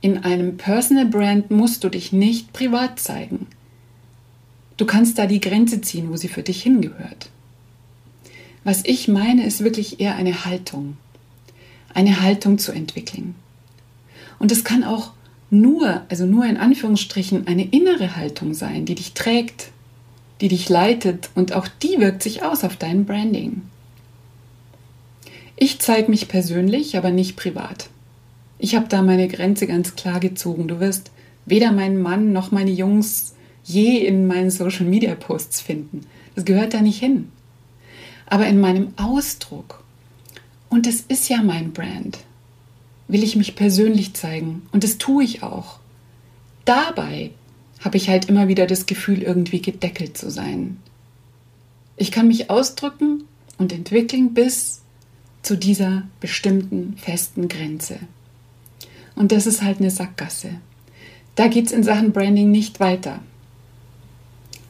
In 0.00 0.18
einem 0.18 0.56
Personal 0.56 1.06
Brand 1.06 1.50
musst 1.50 1.82
du 1.82 1.88
dich 1.88 2.12
nicht 2.12 2.52
privat 2.52 3.00
zeigen. 3.00 3.46
Du 4.76 4.86
kannst 4.86 5.18
da 5.18 5.26
die 5.26 5.40
Grenze 5.40 5.80
ziehen, 5.80 6.10
wo 6.10 6.16
sie 6.16 6.28
für 6.28 6.42
dich 6.42 6.62
hingehört. 6.62 7.30
Was 8.64 8.82
ich 8.84 9.08
meine, 9.08 9.46
ist 9.46 9.62
wirklich 9.62 10.00
eher 10.00 10.16
eine 10.16 10.46
Haltung. 10.46 10.96
Eine 11.92 12.22
Haltung 12.22 12.58
zu 12.58 12.72
entwickeln. 12.72 13.34
Und 14.38 14.50
es 14.50 14.64
kann 14.64 14.82
auch 14.82 15.12
nur, 15.50 16.02
also 16.08 16.24
nur 16.24 16.46
in 16.46 16.56
Anführungsstrichen, 16.56 17.46
eine 17.46 17.66
innere 17.66 18.16
Haltung 18.16 18.54
sein, 18.54 18.86
die 18.86 18.94
dich 18.94 19.12
trägt, 19.12 19.70
die 20.40 20.48
dich 20.48 20.68
leitet 20.68 21.30
und 21.34 21.52
auch 21.52 21.68
die 21.68 22.00
wirkt 22.00 22.22
sich 22.22 22.42
aus 22.42 22.64
auf 22.64 22.76
dein 22.76 23.04
Branding. 23.04 23.62
Ich 25.56 25.78
zeige 25.78 26.10
mich 26.10 26.26
persönlich, 26.26 26.96
aber 26.96 27.10
nicht 27.10 27.36
privat. 27.36 27.90
Ich 28.58 28.74
habe 28.74 28.88
da 28.88 29.02
meine 29.02 29.28
Grenze 29.28 29.66
ganz 29.66 29.94
klar 29.94 30.18
gezogen. 30.20 30.66
Du 30.66 30.80
wirst 30.80 31.12
weder 31.44 31.70
meinen 31.70 32.00
Mann 32.00 32.32
noch 32.32 32.50
meine 32.50 32.72
Jungs 32.72 33.34
je 33.62 33.98
in 33.98 34.26
meinen 34.26 34.50
Social 34.50 34.86
Media 34.86 35.14
Posts 35.14 35.60
finden. 35.60 36.06
Das 36.34 36.44
gehört 36.44 36.74
da 36.74 36.80
nicht 36.80 36.98
hin 36.98 37.30
aber 38.26 38.46
in 38.46 38.60
meinem 38.60 38.94
Ausdruck. 38.96 39.84
Und 40.68 40.86
das 40.86 40.96
ist 41.08 41.28
ja 41.28 41.42
mein 41.42 41.72
Brand. 41.72 42.18
Will 43.06 43.22
ich 43.22 43.36
mich 43.36 43.54
persönlich 43.54 44.14
zeigen 44.14 44.62
und 44.72 44.82
das 44.82 44.98
tue 44.98 45.24
ich 45.24 45.42
auch. 45.42 45.78
Dabei 46.64 47.30
habe 47.80 47.96
ich 47.98 48.08
halt 48.08 48.26
immer 48.26 48.48
wieder 48.48 48.66
das 48.66 48.86
Gefühl, 48.86 49.22
irgendwie 49.22 49.60
gedeckelt 49.60 50.16
zu 50.16 50.30
sein. 50.30 50.78
Ich 51.96 52.10
kann 52.10 52.28
mich 52.28 52.50
ausdrücken 52.50 53.24
und 53.58 53.72
entwickeln 53.72 54.34
bis 54.34 54.80
zu 55.42 55.56
dieser 55.56 56.04
bestimmten 56.20 56.96
festen 56.96 57.48
Grenze. 57.48 57.98
Und 59.14 59.30
das 59.30 59.46
ist 59.46 59.62
halt 59.62 59.78
eine 59.78 59.90
Sackgasse. 59.90 60.50
Da 61.34 61.48
geht 61.48 61.66
es 61.66 61.72
in 61.72 61.82
Sachen 61.82 62.12
Branding 62.12 62.50
nicht 62.50 62.80
weiter. 62.80 63.20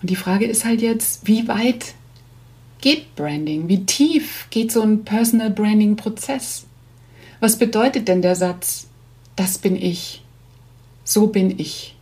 Und 0.03 0.11
die 0.11 0.17
Frage 0.17 0.47
ist 0.47 0.65
halt 0.65 0.83
jetzt, 0.83 1.27
wie 1.27 1.49
weit 1.49 1.95
geht 2.85 3.17
Branding? 3.17 3.67
Wie 3.67 3.87
tief 3.87 4.47
geht 4.51 4.71
so 4.71 4.83
ein 4.83 5.05
Personal 5.05 5.49
Branding 5.51 5.97
Prozess? 5.97 6.67
Was 7.41 7.59
bedeutet 7.59 8.09
denn 8.09 8.21
der 8.21 8.37
Satz, 8.37 8.89
das 9.37 9.57
bin 9.57 9.75
ich, 9.75 10.23
so 11.03 11.29
bin 11.29 11.59
ich, 11.59 11.97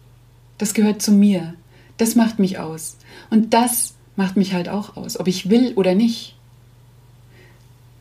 das 0.58 0.74
gehört 0.74 1.00
zu 1.00 1.12
mir, 1.12 1.54
das 1.98 2.16
macht 2.16 2.40
mich 2.40 2.58
aus 2.58 2.96
und 3.30 3.54
das 3.54 3.94
macht 4.16 4.36
mich 4.36 4.54
halt 4.54 4.68
auch 4.68 4.96
aus, 4.96 5.18
ob 5.20 5.28
ich 5.28 5.48
will 5.48 5.72
oder 5.76 5.94
nicht. 5.94 6.34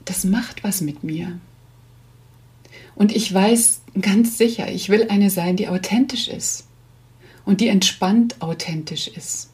Das 0.03 0.23
macht 0.23 0.63
was 0.63 0.81
mit 0.81 1.03
mir. 1.03 1.39
Und 2.95 3.15
ich 3.15 3.31
weiß 3.31 3.81
ganz 4.01 4.39
sicher, 4.39 4.71
ich 4.71 4.89
will 4.89 5.05
eine 5.09 5.29
sein, 5.29 5.55
die 5.55 5.67
authentisch 5.67 6.27
ist 6.27 6.65
und 7.45 7.61
die 7.61 7.67
entspannt 7.67 8.41
authentisch 8.41 9.07
ist 9.07 9.50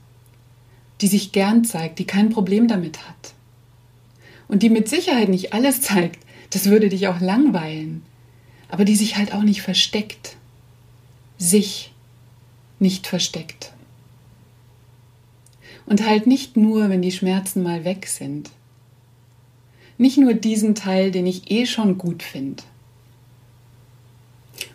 die 1.01 1.07
sich 1.07 1.31
gern 1.31 1.63
zeigt, 1.63 1.99
die 1.99 2.05
kein 2.05 2.29
Problem 2.29 2.67
damit 2.67 3.07
hat. 3.07 3.33
Und 4.47 4.63
die 4.63 4.69
mit 4.69 4.87
Sicherheit 4.87 5.29
nicht 5.29 5.53
alles 5.53 5.81
zeigt, 5.81 6.19
das 6.49 6.65
würde 6.65 6.89
dich 6.89 7.07
auch 7.07 7.19
langweilen, 7.19 8.03
aber 8.69 8.85
die 8.85 8.95
sich 8.95 9.17
halt 9.17 9.33
auch 9.33 9.43
nicht 9.43 9.61
versteckt. 9.61 10.35
Sich 11.37 11.91
nicht 12.79 13.07
versteckt. 13.07 13.73
Und 15.85 16.05
halt 16.05 16.27
nicht 16.27 16.57
nur, 16.57 16.89
wenn 16.89 17.01
die 17.01 17.11
Schmerzen 17.11 17.63
mal 17.63 17.85
weg 17.85 18.07
sind. 18.07 18.49
Nicht 19.97 20.17
nur 20.17 20.33
diesen 20.33 20.75
Teil, 20.75 21.11
den 21.11 21.25
ich 21.25 21.49
eh 21.49 21.65
schon 21.65 21.97
gut 21.97 22.23
finde. 22.23 22.63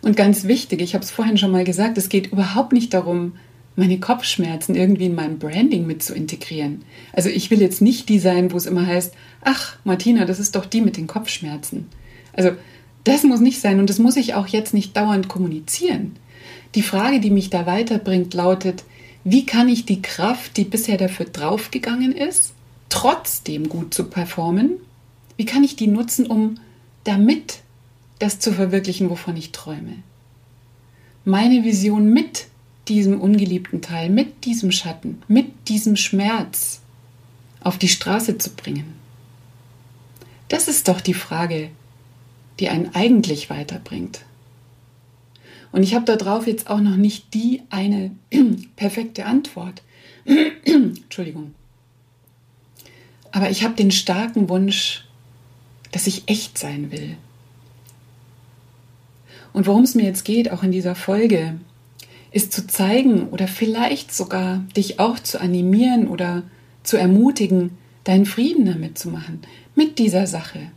Und 0.01 0.17
ganz 0.17 0.45
wichtig, 0.45 0.81
ich 0.81 0.95
habe 0.95 1.03
es 1.03 1.11
vorhin 1.11 1.37
schon 1.37 1.51
mal 1.51 1.63
gesagt, 1.63 1.97
es 1.97 2.09
geht 2.09 2.27
überhaupt 2.27 2.73
nicht 2.73 2.93
darum, 2.93 3.33
meine 3.75 3.99
Kopfschmerzen 3.99 4.75
irgendwie 4.75 5.05
in 5.05 5.15
mein 5.15 5.39
Branding 5.39 5.87
mit 5.87 6.03
zu 6.03 6.13
integrieren. 6.13 6.83
Also 7.11 7.29
ich 7.29 7.49
will 7.49 7.61
jetzt 7.61 7.81
nicht 7.81 8.09
die 8.09 8.19
sein, 8.19 8.51
wo 8.51 8.57
es 8.57 8.65
immer 8.65 8.85
heißt, 8.85 9.13
ach, 9.41 9.77
Martina, 9.83 10.25
das 10.25 10.39
ist 10.39 10.55
doch 10.55 10.65
die 10.65 10.81
mit 10.81 10.97
den 10.97 11.07
Kopfschmerzen. 11.07 11.87
Also 12.33 12.51
das 13.03 13.23
muss 13.23 13.39
nicht 13.39 13.59
sein 13.59 13.79
und 13.79 13.89
das 13.89 13.99
muss 13.99 14.15
ich 14.15 14.35
auch 14.35 14.47
jetzt 14.47 14.73
nicht 14.73 14.95
dauernd 14.95 15.27
kommunizieren. 15.27 16.15
Die 16.75 16.83
Frage, 16.83 17.19
die 17.19 17.31
mich 17.31 17.49
da 17.49 17.65
weiterbringt, 17.65 18.33
lautet, 18.33 18.83
wie 19.23 19.45
kann 19.45 19.69
ich 19.69 19.85
die 19.85 20.01
Kraft, 20.01 20.57
die 20.57 20.65
bisher 20.65 20.97
dafür 20.97 21.25
draufgegangen 21.25 22.11
ist, 22.11 22.53
trotzdem 22.89 23.69
gut 23.69 23.93
zu 23.93 24.05
performen, 24.05 24.73
wie 25.37 25.45
kann 25.45 25.63
ich 25.63 25.75
die 25.75 25.87
nutzen, 25.87 26.27
um 26.27 26.59
damit 27.03 27.59
das 28.19 28.39
zu 28.39 28.53
verwirklichen, 28.53 29.09
wovon 29.09 29.35
ich 29.35 29.51
träume? 29.51 29.95
Meine 31.25 31.63
Vision 31.63 32.11
mit 32.11 32.47
diesem 32.87 33.21
ungeliebten 33.21 33.81
Teil, 33.81 34.09
mit 34.09 34.45
diesem 34.45 34.71
Schatten, 34.71 35.21
mit 35.27 35.69
diesem 35.69 35.95
Schmerz 35.95 36.81
auf 37.61 37.77
die 37.77 37.87
Straße 37.87 38.37
zu 38.37 38.51
bringen? 38.51 38.93
Das 40.49 40.67
ist 40.67 40.87
doch 40.87 41.01
die 41.01 41.13
Frage, 41.13 41.69
die 42.59 42.69
einen 42.69 42.93
eigentlich 42.93 43.49
weiterbringt. 43.49 44.21
Und 45.71 45.81
ich 45.81 45.95
habe 45.95 46.05
darauf 46.05 46.45
jetzt 46.45 46.69
auch 46.69 46.79
noch 46.79 46.97
nicht 46.97 47.33
die 47.33 47.63
eine 47.69 48.11
perfekte 48.75 49.25
Antwort. 49.25 49.81
Entschuldigung. 50.65 51.55
Aber 53.31 53.49
ich 53.49 53.63
habe 53.63 53.73
den 53.73 53.89
starken 53.89 54.49
Wunsch, 54.49 55.05
dass 55.91 56.05
ich 56.05 56.23
echt 56.27 56.59
sein 56.59 56.91
will. 56.91 57.17
Und 59.53 59.65
worum 59.65 59.83
es 59.83 59.95
mir 59.95 60.03
jetzt 60.03 60.25
geht, 60.25 60.51
auch 60.51 60.61
in 60.61 60.71
dieser 60.71 60.95
Folge, 60.95 61.59
ist 62.33 62.51
zu 62.51 62.65
zeigen 62.67 63.29
oder 63.29 63.47
vielleicht 63.47 64.13
sogar 64.13 64.63
dich 64.75 64.99
auch 64.99 65.19
zu 65.19 65.39
animieren 65.39 66.07
oder 66.07 66.43
zu 66.81 66.97
ermutigen, 66.97 67.77
deinen 68.03 68.25
Frieden 68.25 68.65
damit 68.65 68.97
zu 68.97 69.09
machen, 69.09 69.41
mit 69.75 69.99
dieser 69.99 70.27
Sache, 70.27 70.71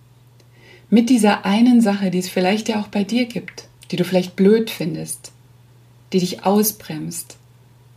mit 0.90 1.11
dieser 1.11 1.45
einen 1.45 1.81
Sache, 1.81 2.11
die 2.11 2.19
es 2.19 2.29
vielleicht 2.29 2.69
ja 2.69 2.81
auch 2.81 2.88
bei 2.88 3.05
dir 3.05 3.25
gibt, 3.25 3.69
die 3.90 3.97
du 3.97 4.05
vielleicht 4.05 4.37
blöd 4.37 4.71
findest, 4.71 5.33
die 6.12 6.21
dich 6.21 6.45
ausbremst, 6.45 7.38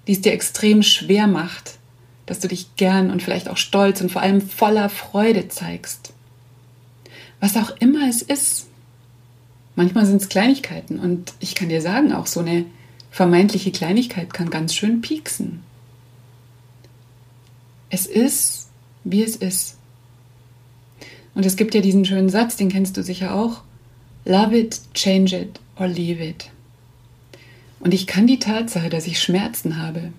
die 0.08 0.14
es 0.14 0.22
dir 0.22 0.34
extrem 0.34 0.82
schwer 0.82 1.28
macht, 1.28 1.78
dass 2.26 2.40
du 2.40 2.48
dich 2.48 2.76
gern 2.78 3.12
und 3.12 3.22
vielleicht 3.22 3.50
auch 3.50 3.58
stolz 3.58 4.02
und 4.02 4.12
vor 4.12 4.22
allem 4.22 4.42
voller 4.42 4.90
Freude 4.90 5.50
zeigst. 5.50 6.14
Was 7.40 7.58
auch 7.58 7.72
immer 7.80 8.08
es 8.08 8.22
ist. 8.22 8.68
Manchmal 9.76 10.06
sind 10.06 10.22
es 10.22 10.30
Kleinigkeiten 10.30 11.00
und 11.00 11.34
ich 11.40 11.56
kann 11.56 11.70
dir 11.70 11.82
sagen, 11.82 12.14
auch 12.14 12.28
so 12.28 12.40
eine 12.40 12.66
vermeintliche 13.12 13.72
Kleinigkeit 13.72 14.34
kann 14.34 14.50
ganz 14.50 14.74
schön 14.74 15.02
pieksen. 15.02 15.64
Es 17.90 18.06
ist, 18.06 18.70
wie 19.04 19.24
es 19.24 19.36
ist. 19.36 19.78
Und 21.34 21.46
es 21.46 21.56
gibt 21.56 21.74
ja 21.74 21.82
diesen 21.82 22.06
schönen 22.06 22.30
Satz, 22.30 22.56
den 22.56 22.70
kennst 22.70 22.98
du 22.98 23.04
sicher 23.04 23.34
auch. 23.34 23.62
Love 24.26 24.58
it, 24.58 24.82
change 24.94 25.36
it 25.38 25.60
or 25.78 25.88
leave 25.88 26.24
it. 26.24 26.52
Und 27.80 27.94
ich 27.94 28.08
kann 28.08 28.28
die 28.28 28.40
Tatsache, 28.40 28.90
dass 28.90 29.08
ich 29.08 29.22
Schmerzen 29.22 29.82
habe, 29.82 30.12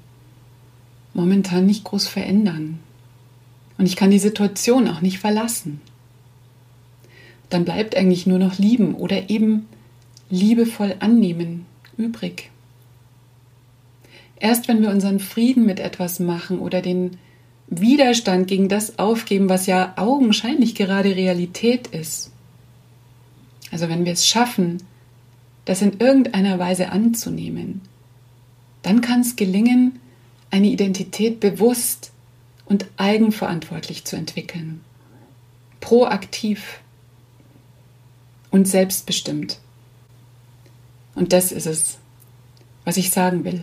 momentan 1.13 1.67
nicht 1.67 1.85
groß 1.85 2.09
verändern. 2.09 2.79
Und 3.77 3.87
ich 3.87 3.97
kann 3.97 4.11
die 4.11 4.19
Situation 4.19 4.89
auch 4.89 5.01
nicht 5.01 5.19
verlassen. 5.19 5.81
Dann 7.51 7.65
bleibt 7.65 7.97
eigentlich 7.97 8.27
nur 8.27 8.39
noch 8.39 8.59
lieben 8.59 8.95
oder 8.95 9.29
eben 9.29 9.67
liebevoll 10.31 10.97
annehmen 11.01 11.67
übrig. 11.97 12.51
Erst 14.41 14.69
wenn 14.69 14.81
wir 14.83 14.91
unseren 14.91 15.21
Frieden 15.21 15.67
mit 15.67 15.79
etwas 15.79 16.19
machen 16.19 16.59
oder 16.59 16.81
den 16.81 17.19
Widerstand 17.69 18.49
gegen 18.49 18.69
das 18.69 18.99
aufgeben, 18.99 19.49
was 19.49 19.67
ja 19.67 19.93
augenscheinlich 19.97 20.75
gerade 20.75 21.15
Realität 21.15 21.87
ist. 21.89 22.33
Also 23.71 23.89
wenn 23.89 24.05
wir 24.05 24.13
es 24.13 24.27
schaffen, 24.27 24.83
das 25.67 25.83
in 25.83 26.01
irgendeiner 26.01 26.59
Weise 26.59 26.91
anzunehmen, 26.91 27.83
dann 28.83 29.03
kann 29.03 29.21
es 29.21 29.37
gelingen, 29.37 30.01
eine 30.51 30.67
Identität 30.67 31.39
bewusst 31.39 32.11
und 32.65 32.87
eigenverantwortlich 32.97 34.05
zu 34.05 34.17
entwickeln. 34.17 34.81
Proaktiv 35.81 36.81
und 38.51 38.67
selbstbestimmt. 38.67 39.59
Und 41.15 41.33
das 41.33 41.53
ist 41.53 41.67
es, 41.67 41.99
was 42.85 42.97
ich 42.97 43.11
sagen 43.11 43.45
will. 43.45 43.63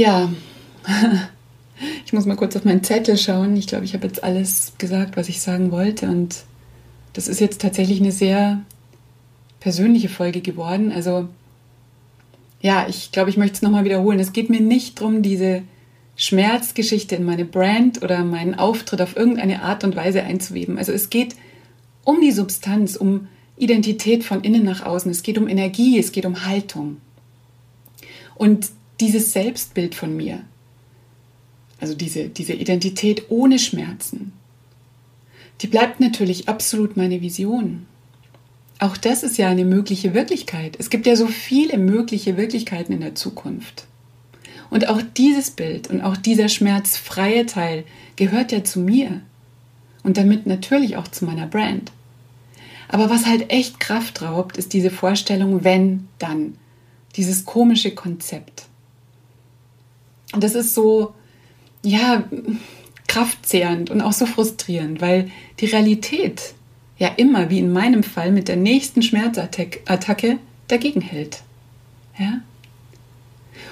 Ja, 0.00 0.32
ich 2.06 2.14
muss 2.14 2.24
mal 2.24 2.34
kurz 2.34 2.56
auf 2.56 2.64
meinen 2.64 2.82
Zettel 2.82 3.18
schauen. 3.18 3.54
Ich 3.54 3.66
glaube, 3.66 3.84
ich 3.84 3.92
habe 3.92 4.06
jetzt 4.06 4.24
alles 4.24 4.72
gesagt, 4.78 5.18
was 5.18 5.28
ich 5.28 5.42
sagen 5.42 5.72
wollte. 5.72 6.08
Und 6.08 6.44
das 7.12 7.28
ist 7.28 7.38
jetzt 7.38 7.60
tatsächlich 7.60 8.00
eine 8.00 8.10
sehr 8.10 8.62
persönliche 9.60 10.08
Folge 10.08 10.40
geworden. 10.40 10.90
Also 10.90 11.28
ja, 12.62 12.86
ich 12.88 13.12
glaube, 13.12 13.28
ich 13.28 13.36
möchte 13.36 13.56
es 13.56 13.62
nochmal 13.62 13.84
wiederholen. 13.84 14.18
Es 14.20 14.32
geht 14.32 14.48
mir 14.48 14.62
nicht 14.62 14.98
darum, 14.98 15.20
diese 15.20 15.64
Schmerzgeschichte 16.16 17.14
in 17.14 17.24
meine 17.24 17.44
Brand 17.44 18.02
oder 18.02 18.24
meinen 18.24 18.54
Auftritt 18.54 19.02
auf 19.02 19.16
irgendeine 19.16 19.60
Art 19.60 19.84
und 19.84 19.96
Weise 19.96 20.22
einzuweben. 20.22 20.78
Also 20.78 20.92
es 20.92 21.10
geht 21.10 21.36
um 22.04 22.22
die 22.22 22.32
Substanz, 22.32 22.96
um 22.96 23.28
Identität 23.58 24.24
von 24.24 24.40
innen 24.40 24.64
nach 24.64 24.82
außen. 24.82 25.10
Es 25.10 25.22
geht 25.22 25.36
um 25.36 25.46
Energie, 25.46 25.98
es 25.98 26.10
geht 26.10 26.24
um 26.24 26.46
Haltung. 26.46 27.02
Und 28.34 28.70
dieses 29.00 29.32
Selbstbild 29.32 29.94
von 29.94 30.16
mir, 30.16 30.44
also 31.80 31.94
diese, 31.94 32.28
diese 32.28 32.52
Identität 32.52 33.30
ohne 33.30 33.58
Schmerzen, 33.58 34.32
die 35.60 35.66
bleibt 35.66 36.00
natürlich 36.00 36.48
absolut 36.48 36.96
meine 36.96 37.20
Vision. 37.20 37.86
Auch 38.78 38.96
das 38.96 39.22
ist 39.22 39.36
ja 39.36 39.48
eine 39.48 39.66
mögliche 39.66 40.14
Wirklichkeit. 40.14 40.76
Es 40.78 40.88
gibt 40.88 41.06
ja 41.06 41.16
so 41.16 41.26
viele 41.26 41.76
mögliche 41.76 42.36
Wirklichkeiten 42.38 42.94
in 42.94 43.00
der 43.00 43.14
Zukunft. 43.14 43.86
Und 44.70 44.88
auch 44.88 45.02
dieses 45.16 45.50
Bild 45.50 45.88
und 45.88 46.00
auch 46.00 46.16
dieser 46.16 46.48
schmerzfreie 46.48 47.44
Teil 47.44 47.84
gehört 48.16 48.52
ja 48.52 48.64
zu 48.64 48.80
mir 48.80 49.20
und 50.02 50.16
damit 50.16 50.46
natürlich 50.46 50.96
auch 50.96 51.08
zu 51.08 51.24
meiner 51.26 51.46
Brand. 51.46 51.92
Aber 52.88 53.10
was 53.10 53.26
halt 53.26 53.50
echt 53.50 53.80
Kraft 53.80 54.22
raubt, 54.22 54.56
ist 54.56 54.72
diese 54.72 54.90
Vorstellung, 54.90 55.62
wenn, 55.62 56.08
dann. 56.18 56.56
Dieses 57.16 57.44
komische 57.44 57.90
Konzept. 57.90 58.69
Und 60.32 60.44
das 60.44 60.54
ist 60.54 60.74
so, 60.74 61.14
ja, 61.82 62.24
kraftzehrend 63.08 63.90
und 63.90 64.00
auch 64.02 64.12
so 64.12 64.26
frustrierend, 64.26 65.00
weil 65.00 65.30
die 65.58 65.66
Realität 65.66 66.54
ja 66.98 67.08
immer, 67.16 67.50
wie 67.50 67.58
in 67.58 67.72
meinem 67.72 68.02
Fall, 68.02 68.30
mit 68.30 68.46
der 68.46 68.56
nächsten 68.56 69.02
Schmerzattacke 69.02 70.38
dagegen 70.68 71.00
hält. 71.00 71.42
Ja? 72.18 72.40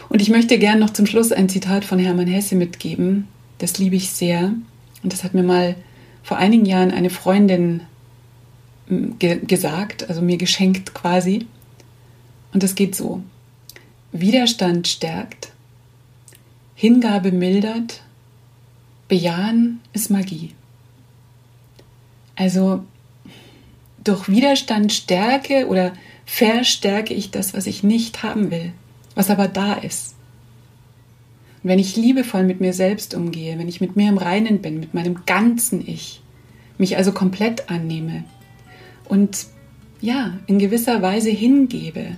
Und 0.08 0.22
ich 0.22 0.30
möchte 0.30 0.58
gern 0.58 0.78
noch 0.78 0.90
zum 0.90 1.06
Schluss 1.06 1.30
ein 1.30 1.48
Zitat 1.48 1.84
von 1.84 1.98
Hermann 1.98 2.26
Hesse 2.26 2.56
mitgeben. 2.56 3.28
Das 3.58 3.78
liebe 3.78 3.96
ich 3.96 4.10
sehr. 4.10 4.54
Und 5.02 5.12
das 5.12 5.22
hat 5.22 5.34
mir 5.34 5.42
mal 5.42 5.76
vor 6.22 6.38
einigen 6.38 6.64
Jahren 6.64 6.90
eine 6.90 7.10
Freundin 7.10 7.82
hm, 8.88 9.18
ge 9.18 9.38
gesagt, 9.46 10.08
also 10.08 10.22
mir 10.22 10.38
geschenkt 10.38 10.94
quasi. 10.94 11.46
Und 12.52 12.62
das 12.62 12.74
geht 12.74 12.96
so. 12.96 13.22
Widerstand 14.10 14.88
stärkt, 14.88 15.52
Hingabe 16.80 17.32
mildert, 17.32 18.02
Bejahen 19.08 19.80
ist 19.92 20.10
Magie. 20.10 20.52
Also 22.36 22.84
durch 24.04 24.28
Widerstand 24.28 24.92
stärke 24.92 25.66
oder 25.66 25.92
verstärke 26.24 27.14
ich 27.14 27.32
das, 27.32 27.52
was 27.52 27.66
ich 27.66 27.82
nicht 27.82 28.22
haben 28.22 28.52
will, 28.52 28.70
was 29.16 29.28
aber 29.28 29.48
da 29.48 29.72
ist. 29.72 30.14
Und 31.64 31.70
wenn 31.70 31.80
ich 31.80 31.96
liebevoll 31.96 32.44
mit 32.44 32.60
mir 32.60 32.72
selbst 32.72 33.12
umgehe, 33.12 33.58
wenn 33.58 33.66
ich 33.66 33.80
mit 33.80 33.96
mir 33.96 34.08
im 34.08 34.18
Reinen 34.18 34.62
bin, 34.62 34.78
mit 34.78 34.94
meinem 34.94 35.24
ganzen 35.26 35.84
Ich, 35.84 36.22
mich 36.78 36.96
also 36.96 37.10
komplett 37.10 37.70
annehme 37.70 38.22
und 39.08 39.48
ja, 40.00 40.38
in 40.46 40.60
gewisser 40.60 41.02
Weise 41.02 41.30
hingebe, 41.30 42.16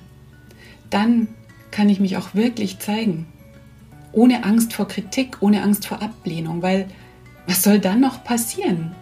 dann 0.91 1.29
kann 1.71 1.89
ich 1.89 1.99
mich 1.99 2.19
auch 2.19 2.35
wirklich 2.35 2.79
zeigen 2.79 3.27
ohne 4.13 4.45
Angst 4.45 4.73
vor 4.73 4.89
Kritik, 4.89 5.39
ohne 5.41 5.63
Angst 5.63 5.87
vor 5.87 6.03
Ablehnung, 6.03 6.63
weil 6.63 6.89
was 7.47 7.63
soll 7.63 7.79
dann 7.79 8.01
noch 8.01 8.25
passieren? 8.25 8.93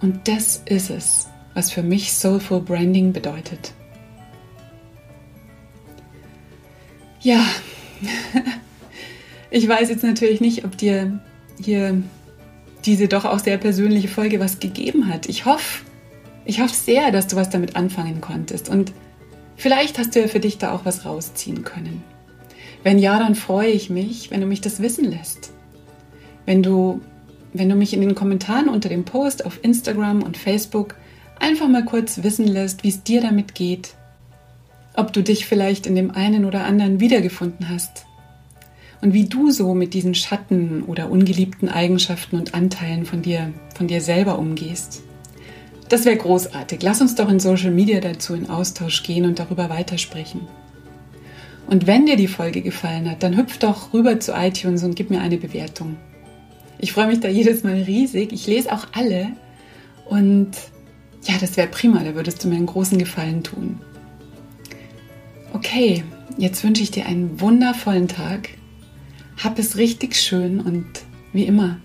Und 0.00 0.28
das 0.28 0.62
ist 0.66 0.90
es, 0.90 1.28
was 1.54 1.70
für 1.70 1.82
mich 1.82 2.12
Soulful 2.12 2.60
Branding 2.60 3.12
bedeutet. 3.12 3.72
Ja, 7.20 7.44
ich 9.50 9.66
weiß 9.66 9.88
jetzt 9.88 10.04
natürlich 10.04 10.40
nicht, 10.40 10.64
ob 10.64 10.76
dir 10.76 11.20
hier 11.58 12.02
diese 12.84 13.08
doch 13.08 13.24
auch 13.24 13.38
sehr 13.38 13.56
persönliche 13.56 14.08
Folge 14.08 14.40
was 14.40 14.60
gegeben 14.60 15.08
hat. 15.08 15.28
Ich 15.28 15.46
hoffe, 15.46 15.84
ich 16.44 16.60
hoffe 16.60 16.74
sehr, 16.74 17.10
dass 17.10 17.28
du 17.28 17.36
was 17.36 17.48
damit 17.48 17.76
anfangen 17.76 18.20
konntest 18.20 18.68
und 18.68 18.92
vielleicht 19.56 19.98
hast 19.98 20.14
du 20.14 20.20
ja 20.20 20.28
für 20.28 20.40
dich 20.40 20.58
da 20.58 20.72
auch 20.72 20.84
was 20.84 21.06
rausziehen 21.06 21.64
können. 21.64 22.02
Wenn 22.84 22.98
ja, 22.98 23.18
dann 23.18 23.34
freue 23.34 23.70
ich 23.70 23.90
mich, 23.90 24.30
wenn 24.30 24.42
du 24.42 24.46
mich 24.46 24.60
das 24.60 24.80
wissen 24.80 25.10
lässt. 25.10 25.52
Wenn 26.44 26.62
du, 26.62 27.00
wenn 27.54 27.70
du 27.70 27.74
mich 27.74 27.94
in 27.94 28.02
den 28.02 28.14
Kommentaren 28.14 28.68
unter 28.68 28.90
dem 28.90 29.04
Post 29.04 29.46
auf 29.46 29.58
Instagram 29.62 30.22
und 30.22 30.36
Facebook 30.36 30.94
einfach 31.40 31.66
mal 31.66 31.86
kurz 31.86 32.22
wissen 32.22 32.46
lässt, 32.46 32.84
wie 32.84 32.90
es 32.90 33.02
dir 33.02 33.22
damit 33.22 33.54
geht. 33.54 33.94
Ob 34.94 35.14
du 35.14 35.22
dich 35.22 35.46
vielleicht 35.46 35.86
in 35.86 35.96
dem 35.96 36.10
einen 36.10 36.44
oder 36.44 36.64
anderen 36.64 37.00
wiedergefunden 37.00 37.70
hast. 37.70 38.04
Und 39.00 39.14
wie 39.14 39.24
du 39.24 39.50
so 39.50 39.74
mit 39.74 39.94
diesen 39.94 40.14
Schatten 40.14 40.82
oder 40.82 41.10
ungeliebten 41.10 41.70
Eigenschaften 41.70 42.36
und 42.36 42.54
Anteilen 42.54 43.06
von 43.06 43.22
dir, 43.22 43.52
von 43.74 43.88
dir 43.88 44.02
selber 44.02 44.38
umgehst. 44.38 45.02
Das 45.88 46.04
wäre 46.04 46.16
großartig. 46.16 46.82
Lass 46.82 47.00
uns 47.00 47.14
doch 47.14 47.30
in 47.30 47.40
Social 47.40 47.70
Media 47.70 48.00
dazu 48.00 48.34
in 48.34 48.48
Austausch 48.48 49.02
gehen 49.02 49.24
und 49.24 49.38
darüber 49.38 49.70
weitersprechen. 49.70 50.42
Und 51.66 51.86
wenn 51.86 52.06
dir 52.06 52.16
die 52.16 52.28
Folge 52.28 52.62
gefallen 52.62 53.10
hat, 53.10 53.22
dann 53.22 53.36
hüpf 53.36 53.58
doch 53.58 53.92
rüber 53.92 54.20
zu 54.20 54.32
iTunes 54.32 54.82
und 54.82 54.96
gib 54.96 55.10
mir 55.10 55.20
eine 55.20 55.38
Bewertung. 55.38 55.96
Ich 56.78 56.92
freue 56.92 57.06
mich 57.06 57.20
da 57.20 57.28
jedes 57.28 57.64
Mal 57.64 57.82
riesig. 57.82 58.32
Ich 58.32 58.46
lese 58.46 58.72
auch 58.72 58.86
alle. 58.92 59.28
Und 60.06 60.50
ja, 61.22 61.34
das 61.40 61.56
wäre 61.56 61.68
prima. 61.68 62.02
Da 62.04 62.14
würdest 62.14 62.44
du 62.44 62.48
mir 62.48 62.56
einen 62.56 62.66
großen 62.66 62.98
Gefallen 62.98 63.42
tun. 63.42 63.80
Okay, 65.52 66.04
jetzt 66.36 66.62
wünsche 66.64 66.82
ich 66.82 66.90
dir 66.90 67.06
einen 67.06 67.40
wundervollen 67.40 68.08
Tag. 68.08 68.50
Hab 69.42 69.58
es 69.58 69.76
richtig 69.76 70.16
schön 70.16 70.60
und 70.60 70.86
wie 71.32 71.44
immer, 71.44 71.78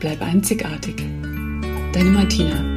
bleib 0.00 0.20
einzigartig. 0.22 0.96
Deine 1.92 2.10
Martina. 2.10 2.75